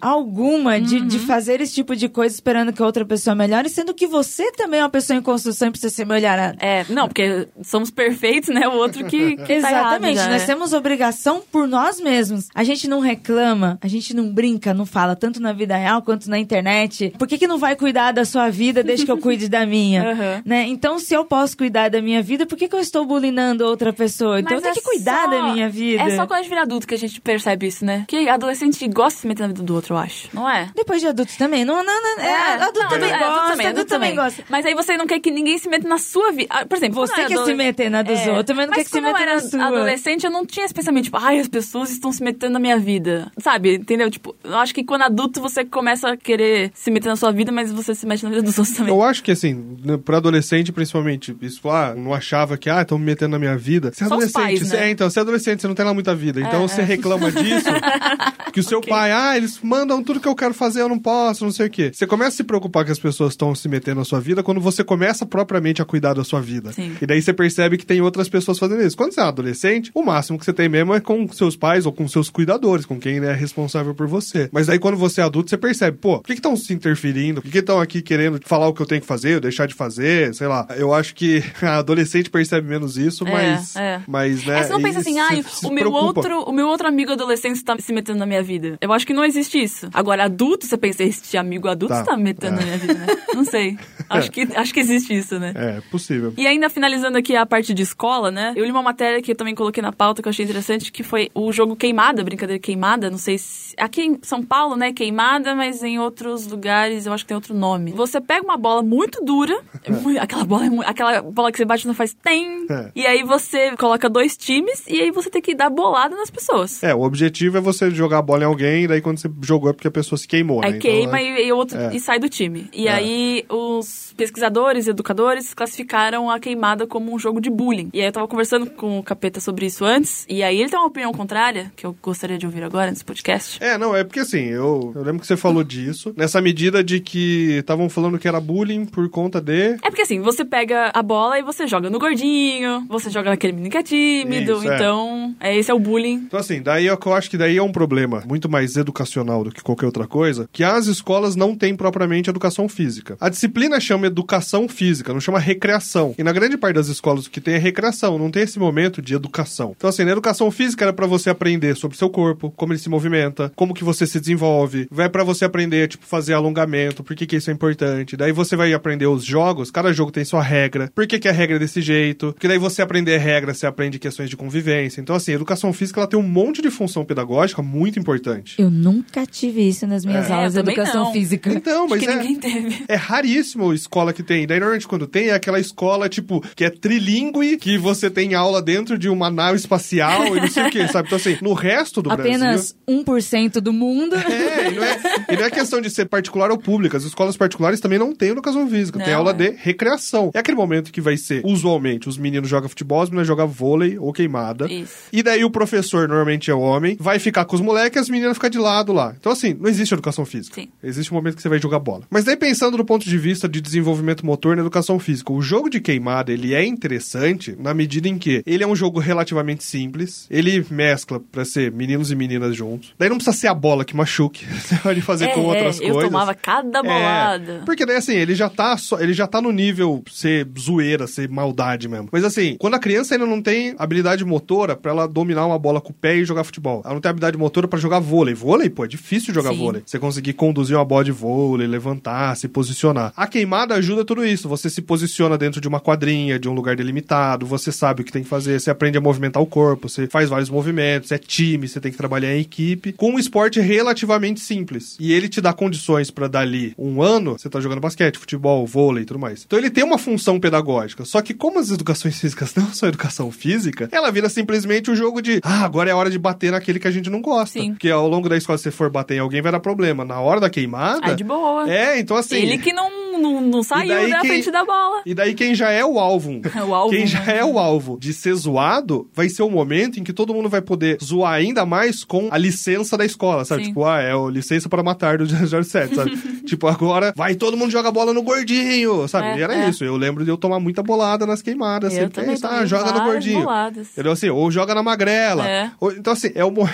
[0.00, 1.26] alguma de, de Uhum.
[1.26, 4.80] fazer esse tipo de coisa esperando que a outra pessoa melhore, sendo que você também
[4.80, 6.56] é uma pessoa em construção e precisa ser melhorada.
[6.60, 8.66] É, não, porque somos perfeitos, né?
[8.68, 10.46] O outro que, que tá Exatamente, já, nós né?
[10.46, 12.48] temos obrigação por nós mesmos.
[12.54, 16.28] A gente não reclama, a gente não brinca, não fala, tanto na vida real quanto
[16.30, 17.12] na internet.
[17.18, 20.02] Por que, que não vai cuidar da sua vida desde que eu cuide da minha?
[20.12, 20.42] Aham.
[20.44, 20.64] né?
[20.68, 23.92] Então, se eu posso cuidar da minha vida, por que, que eu estou bulinando outra
[23.92, 24.40] pessoa?
[24.40, 26.02] Então, eu Mas tenho é que cuidar só- da minha vida.
[26.02, 28.04] É só quando a gente vira adulto que a gente percebe isso, né?
[28.08, 30.28] Que adolescente gosta de se meter na vida do outro, eu acho.
[30.32, 30.70] Não é?
[30.74, 31.64] Depois de adultos também.
[31.64, 32.22] Não, não, não.
[32.22, 34.44] É, adulto não, também é, gosta, adulto, também gosta.
[34.48, 36.48] Mas aí você não quer que ninguém se meta na sua vida.
[36.50, 38.84] Ah, Por exemplo, Você quer se adolescente- meter na dos É, outros, mas não quer
[38.84, 39.64] que se meta era na sua.
[39.66, 42.78] adolescente, eu não tinha esse pensamento, tipo, ai, as pessoas estão se metendo na minha
[42.78, 43.30] vida.
[43.38, 43.74] Sabe?
[43.76, 44.10] Entendeu?
[44.10, 47.50] Tipo, eu acho que quando adulto você começa a querer se meter na sua vida,
[47.52, 48.92] mas você se mete na vida dos outros também.
[48.92, 52.98] Eu acho que, assim, né, pra adolescente, principalmente, isso, ah, não achava que, ah, estão
[52.98, 53.90] me metendo na minha vida.
[53.92, 54.86] Você é adolescente, pais, você, né?
[54.86, 56.40] é, então, você é adolescente, você não tem lá muita vida.
[56.40, 56.84] Então É, você é.
[56.84, 57.66] reclama disso,
[58.52, 61.44] que o seu pai, ah, eles mandam tudo que eu quero fazer, eu não posso,
[61.44, 61.90] não sei o quê.
[61.92, 64.60] Você começa a se preocupar que as pessoas estão se metendo na sua vida quando
[64.60, 66.72] você começa propriamente a cuidar da sua vida.
[66.72, 66.96] Sim.
[67.00, 68.96] E daí você percebe que tem outras pessoas fazendo isso.
[68.96, 71.92] Quando você é adolescente, o máximo que você tem mesmo é com seus pais ou
[71.92, 74.48] com seus cuidadores, com quem é responsável por você.
[74.52, 77.42] Mas aí quando você é adulto, você percebe, pô, por que estão se interferindo?
[77.42, 79.74] Por que estão aqui querendo falar o que eu tenho que fazer, ou deixar de
[79.74, 80.66] fazer, sei lá.
[80.76, 84.00] Eu acho que a adolescente percebe menos isso, É, mas, é.
[84.06, 86.20] mas né, É, você não pensa assim, se o meu preocupa.
[86.20, 88.76] outro, o meu outro amigo adolescente está se metendo na minha vida.
[88.82, 89.88] Eu acho que não existe isso.
[89.94, 92.00] Agora, adulto, você pensa, este amigo adulto Tá.
[92.00, 92.58] está me metendo É.
[92.60, 93.06] na minha vida, né?
[93.34, 93.78] Não sei.
[94.10, 95.54] Acho que, acho que existe isso, né?
[95.56, 96.34] É, possível.
[96.36, 98.52] E ainda finalizando aqui a parte de escola, né?
[98.54, 101.02] Eu li uma matéria que eu também coloquei na pauta que eu achei interessante, que
[101.02, 103.08] foi o jogo Queimada, brincadeira Queimada.
[103.10, 103.74] Não sei se.
[103.78, 104.92] Aqui em São Paulo, né?
[104.92, 107.92] Queimada, mas em outros lugares eu acho que tem outro nome.
[107.92, 111.86] Você pega uma bola muito dura, é aquela bola é aquela bola que você bate
[111.86, 112.66] não faz tem.
[112.68, 112.90] É.
[112.94, 116.82] E aí você coloca dois times e aí você tem que dar bolada nas pessoas.
[116.82, 119.70] É, o objetivo é você jogar a bola em alguém bem, daí quando você jogou
[119.70, 120.68] é porque a pessoa se queimou, né?
[120.68, 121.94] Aí Então, queima é- e, e outro, É.
[121.94, 122.68] e sai do time.
[122.72, 122.92] E É.
[122.92, 127.90] aí os pesquisadores e educadores classificaram a queimada como um jogo de bullying.
[127.92, 130.78] E aí eu tava conversando com o Capeta sobre isso antes, e aí ele tem
[130.78, 133.62] uma opinião contrária, que eu gostaria de ouvir agora nesse podcast.
[133.62, 137.00] É, não, é porque assim, eu, eu lembro que você falou disso, nessa medida de
[137.00, 139.76] que estavam falando que era bullying por conta de.
[139.82, 143.52] É porque assim, você pega a bola e você joga no gordinho, você joga naquele
[143.52, 144.74] menino que é tímido, Isso, é.
[144.76, 146.14] então é, esse é o bullying.
[146.26, 149.44] Então, assim, daí é que eu acho que daí é um problema muito mais educacional
[149.44, 153.16] do que qualquer outra coisa, que as escolas não têm propriamente educação física.
[153.20, 156.14] A disciplina chama educação física, não chama recreação.
[156.18, 159.02] E na grande parte das escolas o que tem é recreação, não tem esse momento
[159.02, 159.74] de educação.
[159.76, 162.88] Então, assim, na educação física era pra você aprender sobre seu corpo, como ele se
[162.88, 167.26] movimenta, como que você se desenvolve, vai pra você aprender, tipo, fazer alongamento, por que
[167.26, 168.16] que isso é importante.
[168.16, 171.32] Daí você vai aprender os jogos, cada jogo tem sua regra, por que que a
[171.32, 175.00] regra é desse jeito, porque daí você aprender regra, você aprende questões de convivência.
[175.00, 178.51] Então, assim, a educação física, ela tem um monte de função pedagógica muito importante.
[178.58, 181.12] Eu nunca tive isso nas minhas É, aulas de educação não.
[181.12, 181.52] física.
[181.52, 182.16] Então, mas que é...
[182.16, 182.84] ninguém teve.
[182.88, 184.46] É raríssimo a escola que tem.
[184.46, 188.60] Daí, normalmente, quando tem, é aquela escola, tipo, que é trilingue, que você tem aula
[188.60, 191.06] dentro de uma nave espacial e não sei o que, sabe?
[191.06, 192.32] Então, assim, no resto do Brasil...
[192.34, 194.16] Apenas 1% do mundo.
[194.16, 196.96] É, e não é, e não é questão de ser particular ou pública.
[196.96, 198.98] As escolas particulares também não têm educação física.
[198.98, 199.34] tem Não, aula é.
[199.34, 200.30] de recreação.
[200.34, 203.98] É aquele momento que vai ser, usualmente, os meninos jogam futebol, as meninas jogam vôlei
[203.98, 204.70] ou queimada.
[204.70, 204.94] Isso.
[205.12, 208.38] E daí o professor, normalmente é homem, vai ficar com os moleques e as meninas
[208.48, 209.14] ficam de lado lá.
[209.18, 210.60] Então, assim, não existe educação física.
[210.60, 210.68] Sim.
[210.82, 212.02] Existe um momento que você vai jogar bola.
[212.10, 215.68] Mas daí, pensando do ponto de vista de desenvolvimento motor na educação física, o jogo
[215.70, 220.26] de queimada, ele é interessante na medida em que ele é um jogo relativamente simples,
[220.30, 222.92] ele mescla pra ser meninos e meninas juntos.
[222.98, 225.92] Daí não precisa ser a bola que machuque, você pode fazer com É, outras eu
[225.94, 226.10] coisas.
[226.10, 227.62] tomava cada É, bolada.
[227.64, 231.28] porque daí assim, ele já tá só, ele já tá no nível ser zoeira, ser
[231.28, 232.08] maldade mesmo.
[232.12, 235.80] Mas assim, quando a criança ainda não tem habilidade motora pra ela dominar uma bola
[235.80, 236.82] com o pé e jogar futebol.
[236.84, 238.21] Ela não tem habilidade motora pra jogar vôlei.
[238.32, 239.58] Vôlei, pô, é difícil jogar Sim.
[239.58, 239.82] vôlei.
[239.84, 243.12] Você conseguir conduzir uma bola de vôlei, levantar, se posicionar.
[243.16, 244.48] A queimada ajuda tudo isso.
[244.48, 248.12] Você se posiciona dentro de uma quadrinha, de um lugar delimitado, você sabe o que
[248.12, 251.66] tem que fazer, você aprende a movimentar o corpo, você faz vários movimentos, é time,
[251.66, 254.96] você tem que trabalhar em equipe, com um esporte relativamente simples.
[255.00, 259.02] E ele te dá condições pra dali um ano, você tá jogando basquete, futebol, vôlei
[259.02, 259.44] e tudo mais.
[259.44, 261.04] Então ele tem uma função pedagógica.
[261.04, 265.20] Só que como as educações físicas não são educação física, ela vira simplesmente o jogo
[265.20, 267.58] de, ah, agora é a hora de bater naquele que a gente não gosta.
[267.58, 267.70] Sim.
[267.70, 270.04] Porque ao longo da escola, se você for bater em alguém, vai dar problema.
[270.04, 271.00] Na hora da queimada.
[271.02, 271.70] Ah, de boa.
[271.70, 272.36] É, então assim.
[272.36, 275.02] Ele que não, não, não saiu da quem- frente da bola.
[275.06, 277.38] E daí quem já é o alvo, O alvo, quem já né?
[277.38, 280.60] é o alvo de ser zoado, vai ser o momento em que todo mundo vai
[280.62, 283.62] poder zoar ainda mais com a licença da escola, sabe?
[283.62, 283.68] Sim.
[283.70, 286.16] Tipo, ah, é o licença para matar do 007, sabe?
[286.46, 289.28] tipo, agora vai todo mundo joga bola no gordinho, sabe?
[289.28, 289.68] É, e era é.
[289.68, 289.84] isso.
[289.84, 291.92] Eu lembro de eu tomar muita bolada nas queimadas.
[291.94, 293.40] Eu sempre é isso, ah, joga no gordinho.
[293.40, 293.88] boladas.
[293.92, 294.12] Entendeu?
[294.12, 295.48] Assim, ou joga na magrela.
[295.48, 295.70] É.
[295.80, 296.72] Ou- então, assim, é o momento.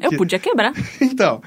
[0.00, 0.65] Eu podia quebrar.
[1.00, 1.40] Então,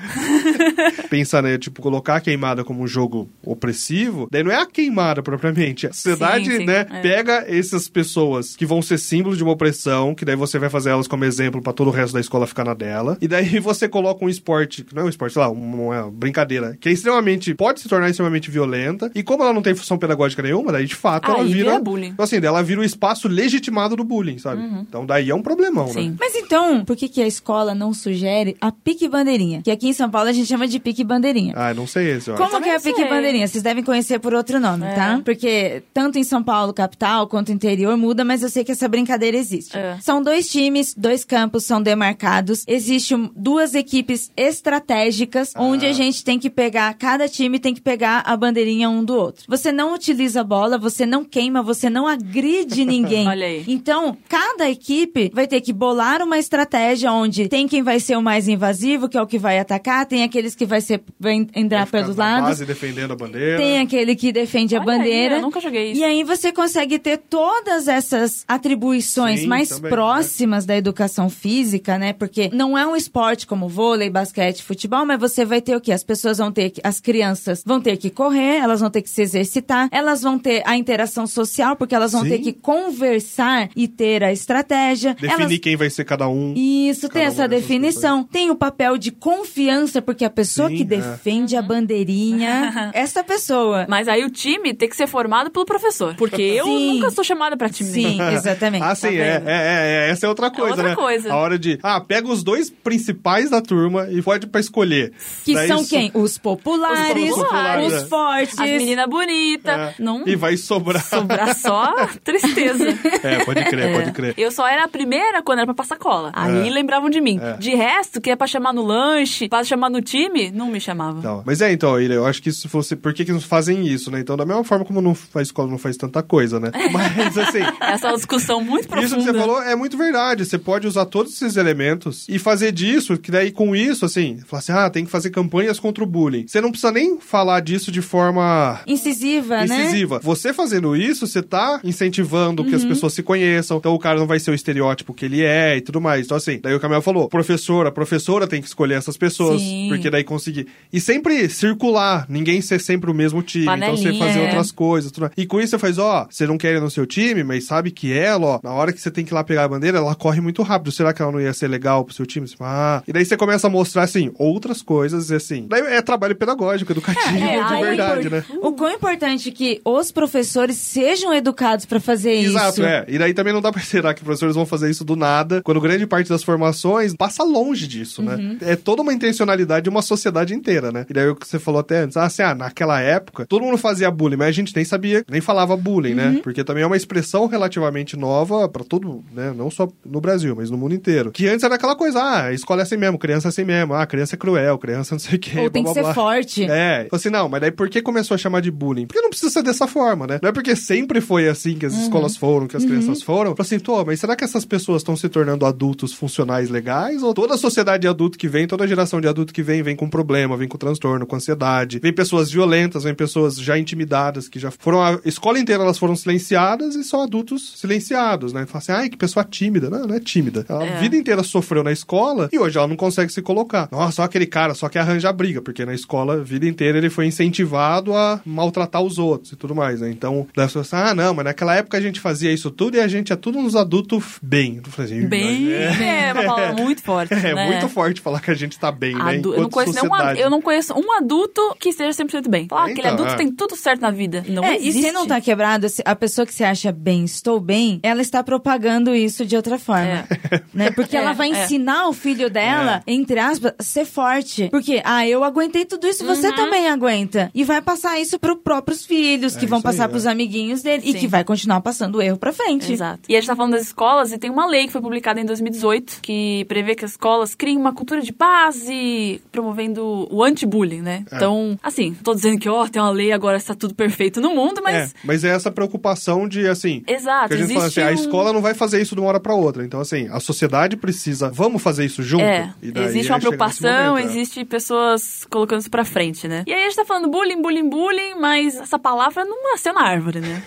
[1.10, 5.22] pensar, né, tipo, colocar a queimada como um jogo opressivo, daí não é a queimada
[5.22, 5.88] propriamente.
[5.88, 7.02] A sociedade, Sim, sim, né, é.
[7.02, 10.90] pega essas pessoas que vão ser símbolos de uma opressão, que daí você vai fazer
[10.90, 13.88] elas como exemplo pra todo o resto da escola ficar na dela, e daí você
[13.88, 16.92] coloca um esporte, que não é um esporte, sei lá, uma, uma brincadeira, que é
[16.92, 20.86] extremamente, pode se tornar extremamente violenta, e como ela não tem função pedagógica nenhuma, daí
[20.86, 21.72] de fato ela Aí vira...
[21.72, 22.08] vira bullying.
[22.08, 24.64] Então, assim, ela vira o espaço legitimado do bullying, sabe?
[24.82, 25.94] Então daí é um problemão, né?
[25.94, 26.16] Sim.
[26.20, 29.62] Mas então, por que, que a escola não sugere a pique bandeirinha?
[29.62, 31.54] Que aqui em São Paulo a gente chama de pique bandeirinha.
[31.56, 32.44] Ah, não sei esse, eu acho.
[32.44, 33.48] Como que é a pique bandeirinha?
[33.48, 34.94] Vocês devem conhecer por outro nome, É.
[34.94, 35.22] tá?
[35.26, 39.36] Porque tanto em São Paulo, capital, quanto interior muda, mas eu sei que essa brincadeira
[39.38, 39.78] existe.
[39.78, 39.98] É.
[40.02, 42.64] São dois times, dois campos são demarcados.
[42.68, 44.32] Existem duas equipes
[44.80, 45.62] estratégicas, Ah.
[45.64, 49.16] onde a gente tem que pegar, cada time tem que pegar a bandeirinha um do
[49.16, 49.44] outro.
[49.48, 53.28] Você não utiliza a bola, você não queima, você não agride ninguém.
[53.28, 53.64] Olha aí.
[53.68, 58.22] Então, cada equipe vai ter que bolar uma estratégia onde tem quem vai ser o
[58.22, 61.86] mais invasivo, que é o que vai atacar, tem aqueles que vai ser vai entrar
[61.86, 62.50] Vai pelos lados.
[62.50, 63.58] base defendendo a bandeira.
[63.58, 65.36] Tem aquele que defende a Olha aí, bandeira.
[65.36, 66.02] eu nunca joguei isso.
[66.02, 71.98] E aí você consegue ter todas essas atribuições Sim, mais também, próximas da educação física,
[71.98, 72.14] né?
[72.14, 75.92] Porque não é um esporte como vôlei, basquete, futebol, mas você vai ter o quê?
[75.92, 79.10] As pessoas vão ter que, as crianças vão ter que correr, elas vão ter que
[79.10, 82.30] se exercitar, elas vão ter a interação social, porque elas vão Sim.
[82.30, 85.14] ter que conversar e ter a estratégia.
[85.14, 85.60] Definir elas...
[85.60, 86.54] quem vai ser cada um.
[86.56, 88.24] Isso, tem Cada uma essa definição.
[88.24, 90.86] Tem o papel de confiança, porque a pessoa Sim, que é.
[90.86, 93.86] defende a bandeirinha, essa pessoa.
[93.88, 96.16] Mas aí o time tem que ser formado pelo professor.
[96.16, 96.94] Porque eu Sim.
[96.96, 98.30] nunca sou chamada pra time nenhum.
[98.30, 98.84] Sim, exatamente.
[98.84, 100.96] Ah, sim, Tá é, é, é, é, essa é outra coisa, outra né?
[100.96, 101.34] coisa.
[101.34, 105.12] A hora de, ah, pega os dois principais da turma e pode pra escolher.
[105.44, 106.12] Que Daí são isso- quem?
[106.14, 108.06] Os populares, Os populares, os é.
[108.06, 108.60] fortes.
[108.60, 109.80] As meninas bonitas.
[109.80, 109.94] É.
[110.00, 111.04] Não E vai sobrar.
[111.04, 112.86] sobrar só tristeza.
[113.24, 114.34] É, pode crer, pode crer.
[114.38, 116.32] Eu só era a primeira quando era pra passar cola.
[116.34, 116.72] Aí É.
[116.72, 117.40] lembravam de mim.
[117.42, 117.54] É.
[117.58, 121.20] De resto, que é pra chamar no lanche, pra chamar no time, não me chamava.
[121.20, 122.96] Então, mas é, então, Ilha, eu acho que isso fosse.
[122.96, 124.20] Por que, que não fazem isso, né?
[124.20, 126.72] Então, da mesma forma como não, a escola não faz tanta coisa, né?
[126.92, 127.60] Mas, assim.
[127.82, 129.06] Essa é uma discussão muito profunda.
[129.06, 130.46] Isso que você falou é muito verdade.
[130.46, 134.60] Você pode usar todos esses elementos e fazer disso, que daí com isso, assim, falar
[134.60, 136.46] assim, ah, tem que fazer campanhas contra o bullying.
[136.48, 139.84] Você não precisa nem falar disso de forma Incisiva, né?
[139.84, 140.20] incisiva.
[140.24, 142.90] Você fazendo isso, você tá incentivando que as Uhum.
[142.90, 143.78] pessoas se conheçam.
[143.78, 146.26] Então o cara não vai ser o estereótipo que ele é e tudo mais.
[146.26, 149.62] Então, assim, daí o Camel falou: professora, a professora tem que escolher essas pessoas.
[149.62, 149.88] Sim.
[149.90, 150.68] Porque daí conseguir.
[150.92, 153.64] E sempre circular, ninguém ser sempre o mesmo time.
[153.66, 154.44] Então você Panelinha, fazer é.
[154.46, 155.12] outras coisas.
[155.12, 155.32] Tudo.
[155.38, 157.92] E com isso você faz, ó, você não quer ir no seu time, mas sabe
[157.92, 160.16] que ela, ó, na hora que você tem que ir lá pegar a bandeira, ela
[160.16, 160.92] corre muito rápido.
[160.92, 162.48] Será que ela não ia ser legal pro seu time?
[162.48, 163.04] Você fala, Ah.
[163.08, 165.66] E daí você começa a mostrar, assim, outras coisas, e assim.
[165.68, 168.44] Daí é trabalho pedagógico, educativo, É, de aí- verdade, né?
[168.62, 172.84] O quão importante que os professores sejam educados pra fazer Exato, isso.
[172.84, 173.06] é.
[173.08, 175.82] E daí também não dá pra esperar que professores vão fazer isso do nada, quando
[175.82, 178.28] grande parte das formações passa longe disso, Uhum.
[178.28, 178.49] né?
[178.62, 181.06] É toda uma intencionalidade de uma sociedade inteira, né?
[181.10, 183.78] E daí o que você falou até antes, ah, assim, ah, naquela época, todo mundo
[183.78, 186.16] fazia bullying, mas a gente nem sabia, nem falava bullying, Uhum.
[186.16, 186.40] né?
[186.44, 189.54] Porque também é uma expressão relativamente nova pra todo, né?
[189.56, 191.32] Não só no Brasil, mas no mundo inteiro.
[191.32, 193.94] Que antes era aquela coisa, ah, a escola é assim mesmo, criança é assim mesmo,
[193.94, 195.60] ah, criança é cruel, criança não sei o quê.
[195.60, 196.64] Ou tem blá, que blá, ser forte.
[196.64, 199.06] É, falou assim, não, mas daí por que começou a chamar de bullying?
[199.08, 200.40] Porque não precisa ser dessa forma, né?
[200.42, 202.02] Não é porque sempre foi assim que as Uhum.
[202.04, 203.52] escolas foram, que as crianças foram.
[203.56, 207.22] Falou assim, tô, mas será que essas pessoas estão se tornando adultos funcionais legais?
[207.24, 208.08] Ou toda a sociedade de
[208.40, 211.26] adulto que vem, toda geração de adulto que vem, vem com problema, vem com transtorno,
[211.26, 215.84] com ansiedade, vem pessoas violentas, vem pessoas já intimidadas, que já foram, a escola inteira
[215.84, 218.66] elas foram silenciadas e são adultos silenciados, né?
[218.66, 219.90] Fala assim, ai, que pessoa tímida.
[219.90, 220.66] Não, não é tímida.
[220.70, 220.98] Ela É.
[220.98, 223.90] a vida inteira sofreu na escola e hoje ela não consegue se colocar.
[223.92, 227.10] Nossa, só aquele cara só quer arranjar briga, porque na escola, a vida inteira, ele
[227.10, 230.10] foi incentivado a maltratar os outros e tudo mais, né?
[230.10, 233.00] Então, daí as pessoas ah, não, mas naquela época a gente fazia isso tudo e
[233.00, 234.82] a gente é tudo uns adultos bem.
[234.98, 237.34] Assim, Bem, é, é uma palavra muito forte.
[237.50, 237.68] é né?
[237.68, 239.38] muito forte falar que a gente tá bem, né?
[239.44, 240.40] Eu, não conheço sociedade.
[240.40, 242.68] eu não conheço um adulto que esteja 100% bem.
[242.68, 243.36] Fala, ah, aquele Então, adulto é.
[243.38, 244.44] tem tudo certo na vida.
[244.48, 245.08] Não é, e existe.
[245.08, 249.16] se não tá quebrado, a pessoa que se acha bem, estou bem, ela está propagando
[249.16, 250.26] isso de outra forma.
[250.74, 250.92] Né?
[250.92, 251.64] Porque É, ela vai é.
[251.64, 254.70] ensinar o filho dela, entre aspas, a ser forte.
[254.70, 256.36] Porque, ah, eu aguentei tudo isso, Uhum.
[256.36, 257.50] você também aguenta.
[257.56, 260.08] E vai passar isso pros próprios filhos, que É, vão aí, passar é.
[260.08, 261.04] pros amiguinhos dele.
[261.06, 261.20] E Sim.
[261.20, 262.92] que vai continuar passando o erro pra frente.
[262.94, 263.22] Exato.
[263.28, 265.46] E a gente tá falando das escolas e tem uma lei que foi publicada em
[265.46, 271.02] 2018 que prevê que as escolas criem uma cultura de paz e promovendo o anti-bullying,
[271.02, 271.24] né?
[271.32, 271.36] É.
[271.36, 274.82] Então, assim, tô dizendo que, ó, tem uma lei, agora está tudo perfeito no mundo,
[274.84, 274.96] mas...
[274.96, 278.10] É, mas é essa preocupação de, assim, Exato, que a gente fala assim, existe a
[278.10, 279.84] um- escola não vai fazer isso de uma hora pra outra.
[279.84, 282.44] Então, assim, a sociedade precisa, vamos fazer isso junto?
[282.44, 284.30] É, existe uma é preocupação, momento, é.
[284.30, 286.64] existe pessoas colocando isso pra frente, né?
[286.68, 290.02] E aí a gente tá falando bullying, bullying, bullying, mas essa palavra não nasceu na
[290.04, 290.64] árvore, né?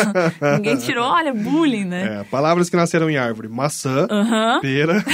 [0.56, 2.20] Ninguém tirou, olha, bullying, né?
[2.20, 3.48] É, palavras que nasceram em árvore.
[3.48, 4.60] Maçã, Aham.
[4.60, 5.04] pera,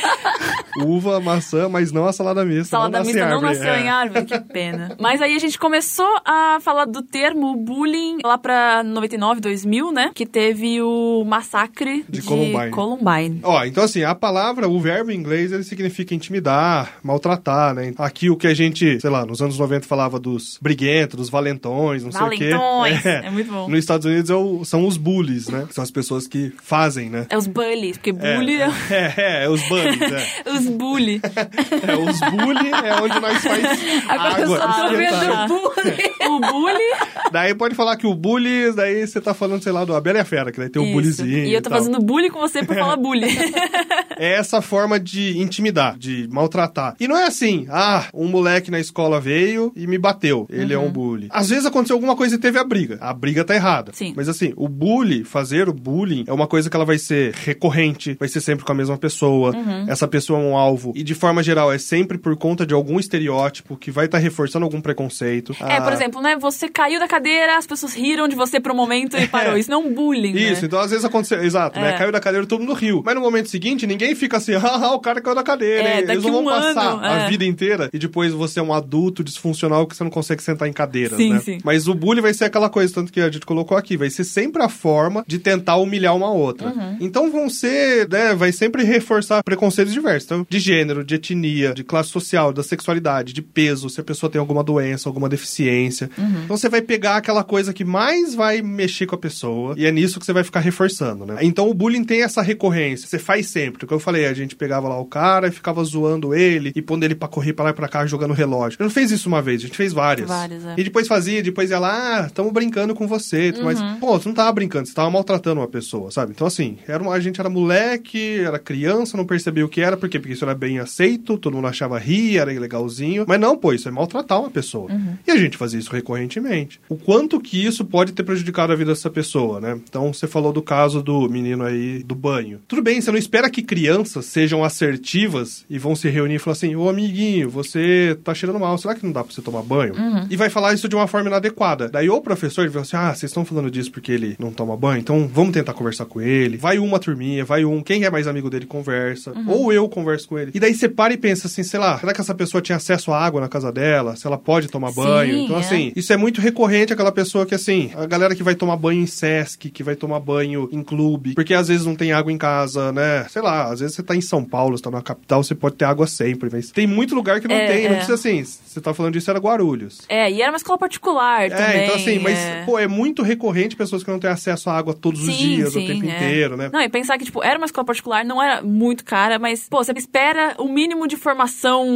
[0.84, 2.64] uva, maçã, mas não a salada mista.
[2.76, 3.80] Salada não mista não nasceu é.
[3.82, 4.94] em árvore, que pena.
[5.00, 10.10] Mas aí a gente começou a falar do termo bullying lá pra 99, 2000, né?
[10.14, 12.70] Que teve o massacre De de, Columbine.
[12.70, 13.40] Columbine.
[13.42, 17.92] Ó, então assim, a palavra, o verbo em inglês, ele significa intimidar, maltratar, né?
[17.98, 22.04] Aqui o que a gente, sei lá, nos anos 90 falava dos briguentos, dos valentões,
[22.04, 22.50] não sei o quê.
[22.50, 23.68] Valentões, é muito bom.
[23.68, 25.66] Nos Estados Unidos é o- são os bullies, né?
[25.70, 27.26] São as pessoas que fazem, né?
[27.30, 30.42] É os bullies, porque É, bully é, é, é, é os bullies, é.
[30.50, 30.66] os
[31.00, 31.20] bully.
[31.24, 33.64] É, os bully é onde nós faz
[34.08, 36.10] Agora eu água só tô vendo bullying.
[36.28, 37.30] o bully.
[37.32, 40.18] Daí pode falar que o bully, daí você tá falando, sei lá, do A Bela
[40.18, 40.92] e a Fera, que daí tem o Isso.
[40.94, 41.78] bullyzinho E eu tô tal.
[41.78, 43.28] fazendo bullying com você por falar bully.
[44.20, 46.94] É essa forma de intimidar, de maltratar.
[47.00, 50.46] E não é assim, ah, um moleque na escola veio e me bateu.
[50.50, 50.82] Ele Uhum.
[50.82, 51.28] é um bully.
[51.30, 52.98] Às vezes aconteceu alguma coisa e teve a briga.
[53.00, 53.92] A briga tá errada.
[53.94, 54.12] Sim.
[54.14, 58.14] Mas assim, o bully, fazer o bullying, é uma coisa que ela vai ser recorrente,
[58.20, 59.56] vai ser sempre com a mesma pessoa.
[59.56, 59.86] Uhum.
[59.88, 60.89] Essa pessoa é um alvo.
[60.94, 64.64] E de forma geral, é sempre por conta de algum estereótipo que vai estar reforçando
[64.64, 65.54] algum preconceito.
[65.60, 66.36] É, Ah, por exemplo, né?
[66.40, 69.56] Você caiu da cadeira, as pessoas riram de você por um momento e parou.
[69.58, 70.66] Isso não é um bullying, Isso, né?
[70.66, 71.94] então às vezes aconteceu, exato, né?
[71.94, 71.98] É.
[71.98, 73.02] Caiu da cadeira, todo mundo riu.
[73.04, 75.88] Mas no momento seguinte, ninguém fica assim, ah, o cara caiu da cadeira.
[75.88, 75.98] É?
[76.00, 77.28] Eles não vão um passar ano, a é.
[77.28, 80.72] vida inteira e depois você é um adulto disfuncional que você não consegue sentar em
[80.72, 81.40] cadeiras, Sim, né?
[81.40, 81.58] sim.
[81.64, 84.24] Mas o bullying vai ser aquela coisa, tanto que a gente colocou aqui, vai ser
[84.24, 86.68] sempre a forma de tentar humilhar uma outra.
[86.68, 86.96] Uhum.
[87.00, 90.24] Então vão ser, né, vai sempre reforçar preconceitos diversos.
[90.24, 94.30] Então, de gênero, de etnia, de classe social, da sexualidade, de peso, se a pessoa
[94.30, 96.10] tem alguma doença, alguma deficiência.
[96.16, 96.44] Uhum.
[96.44, 99.92] Então você vai pegar aquela coisa que mais vai mexer com a pessoa e é
[99.92, 101.38] nisso que você vai ficar reforçando, né?
[101.42, 103.06] Então o bullying tem essa recorrência.
[103.06, 103.86] Você faz sempre.
[103.86, 107.04] Como eu falei, a gente pegava lá o cara e ficava zoando ele e pondo
[107.04, 108.76] ele pra correr pra lá e pra cá jogando relógio.
[108.78, 110.28] Eu não fez isso uma vez, a gente fez várias.
[110.28, 110.74] Várias, é.
[110.76, 113.52] E depois fazia, depois ia lá, ah, tamo brincando com você.
[113.62, 116.32] Mas, pô, você não tava brincando, você tava maltratando uma pessoa, sabe?
[116.32, 119.96] Então, assim, era uma, a gente era moleque, era criança, não percebia o que era,
[119.96, 120.18] por quê?
[120.18, 123.24] Porque isso era bem bem aceito, todo mundo achava rir, era legalzinho.
[123.26, 124.88] Mas não, pô, isso é maltratar uma pessoa.
[125.26, 126.80] E a gente fazia isso recorrentemente.
[126.88, 129.78] O quanto que isso pode ter prejudicado a vida dessa pessoa, né?
[129.88, 132.60] Então, você falou do caso do menino aí do banho.
[132.68, 136.52] Tudo bem, você não espera que crianças sejam assertivas e vão se reunir e falar
[136.52, 139.94] assim: Ô amiguinho, você tá cheirando mal, será que não dá pra você tomar banho?
[140.30, 141.88] E vai falar isso de uma forma inadequada.
[141.88, 144.76] Daí o professor ele fala assim: ah, vocês estão falando disso porque ele não toma
[144.76, 146.56] banho, então vamos tentar conversar com ele.
[146.56, 149.32] Vai uma turminha, vai um, quem é mais amigo dele conversa.
[149.46, 150.49] Ou eu converso com ele.
[150.54, 153.12] E daí você para e pensa assim, sei lá, será que essa pessoa tinha acesso
[153.12, 154.16] à água na casa dela?
[154.16, 155.38] Se ela pode tomar Sim, banho?
[155.38, 155.60] Então, é.
[155.60, 159.00] assim, isso é muito recorrente, aquela pessoa que, assim, a galera que vai tomar banho
[159.02, 162.38] em Sesc, que vai tomar banho em clube, porque às vezes não tem água em
[162.38, 163.26] casa, né?
[163.28, 165.76] Sei lá, às vezes você tá em São Paulo, você tá na capital, você pode
[165.76, 167.96] ter água sempre, mas tem muito lugar que não É, tem, não é.
[167.96, 170.00] precisa assim, você tá falando disso, era Guarulhos.
[170.08, 171.64] É, e era uma escola particular também.
[171.64, 172.64] É, então assim, mas, é.
[172.64, 175.72] pô, é muito recorrente pessoas que não têm acesso à água todos os Sim, dias,
[175.72, 176.16] sim, o tempo é.
[176.16, 176.70] inteiro, né?
[176.72, 179.82] Não, e pensar que, tipo, era uma escola particular, não era muito cara, mas, pô,
[179.82, 181.86] você espera o mínimo de formação,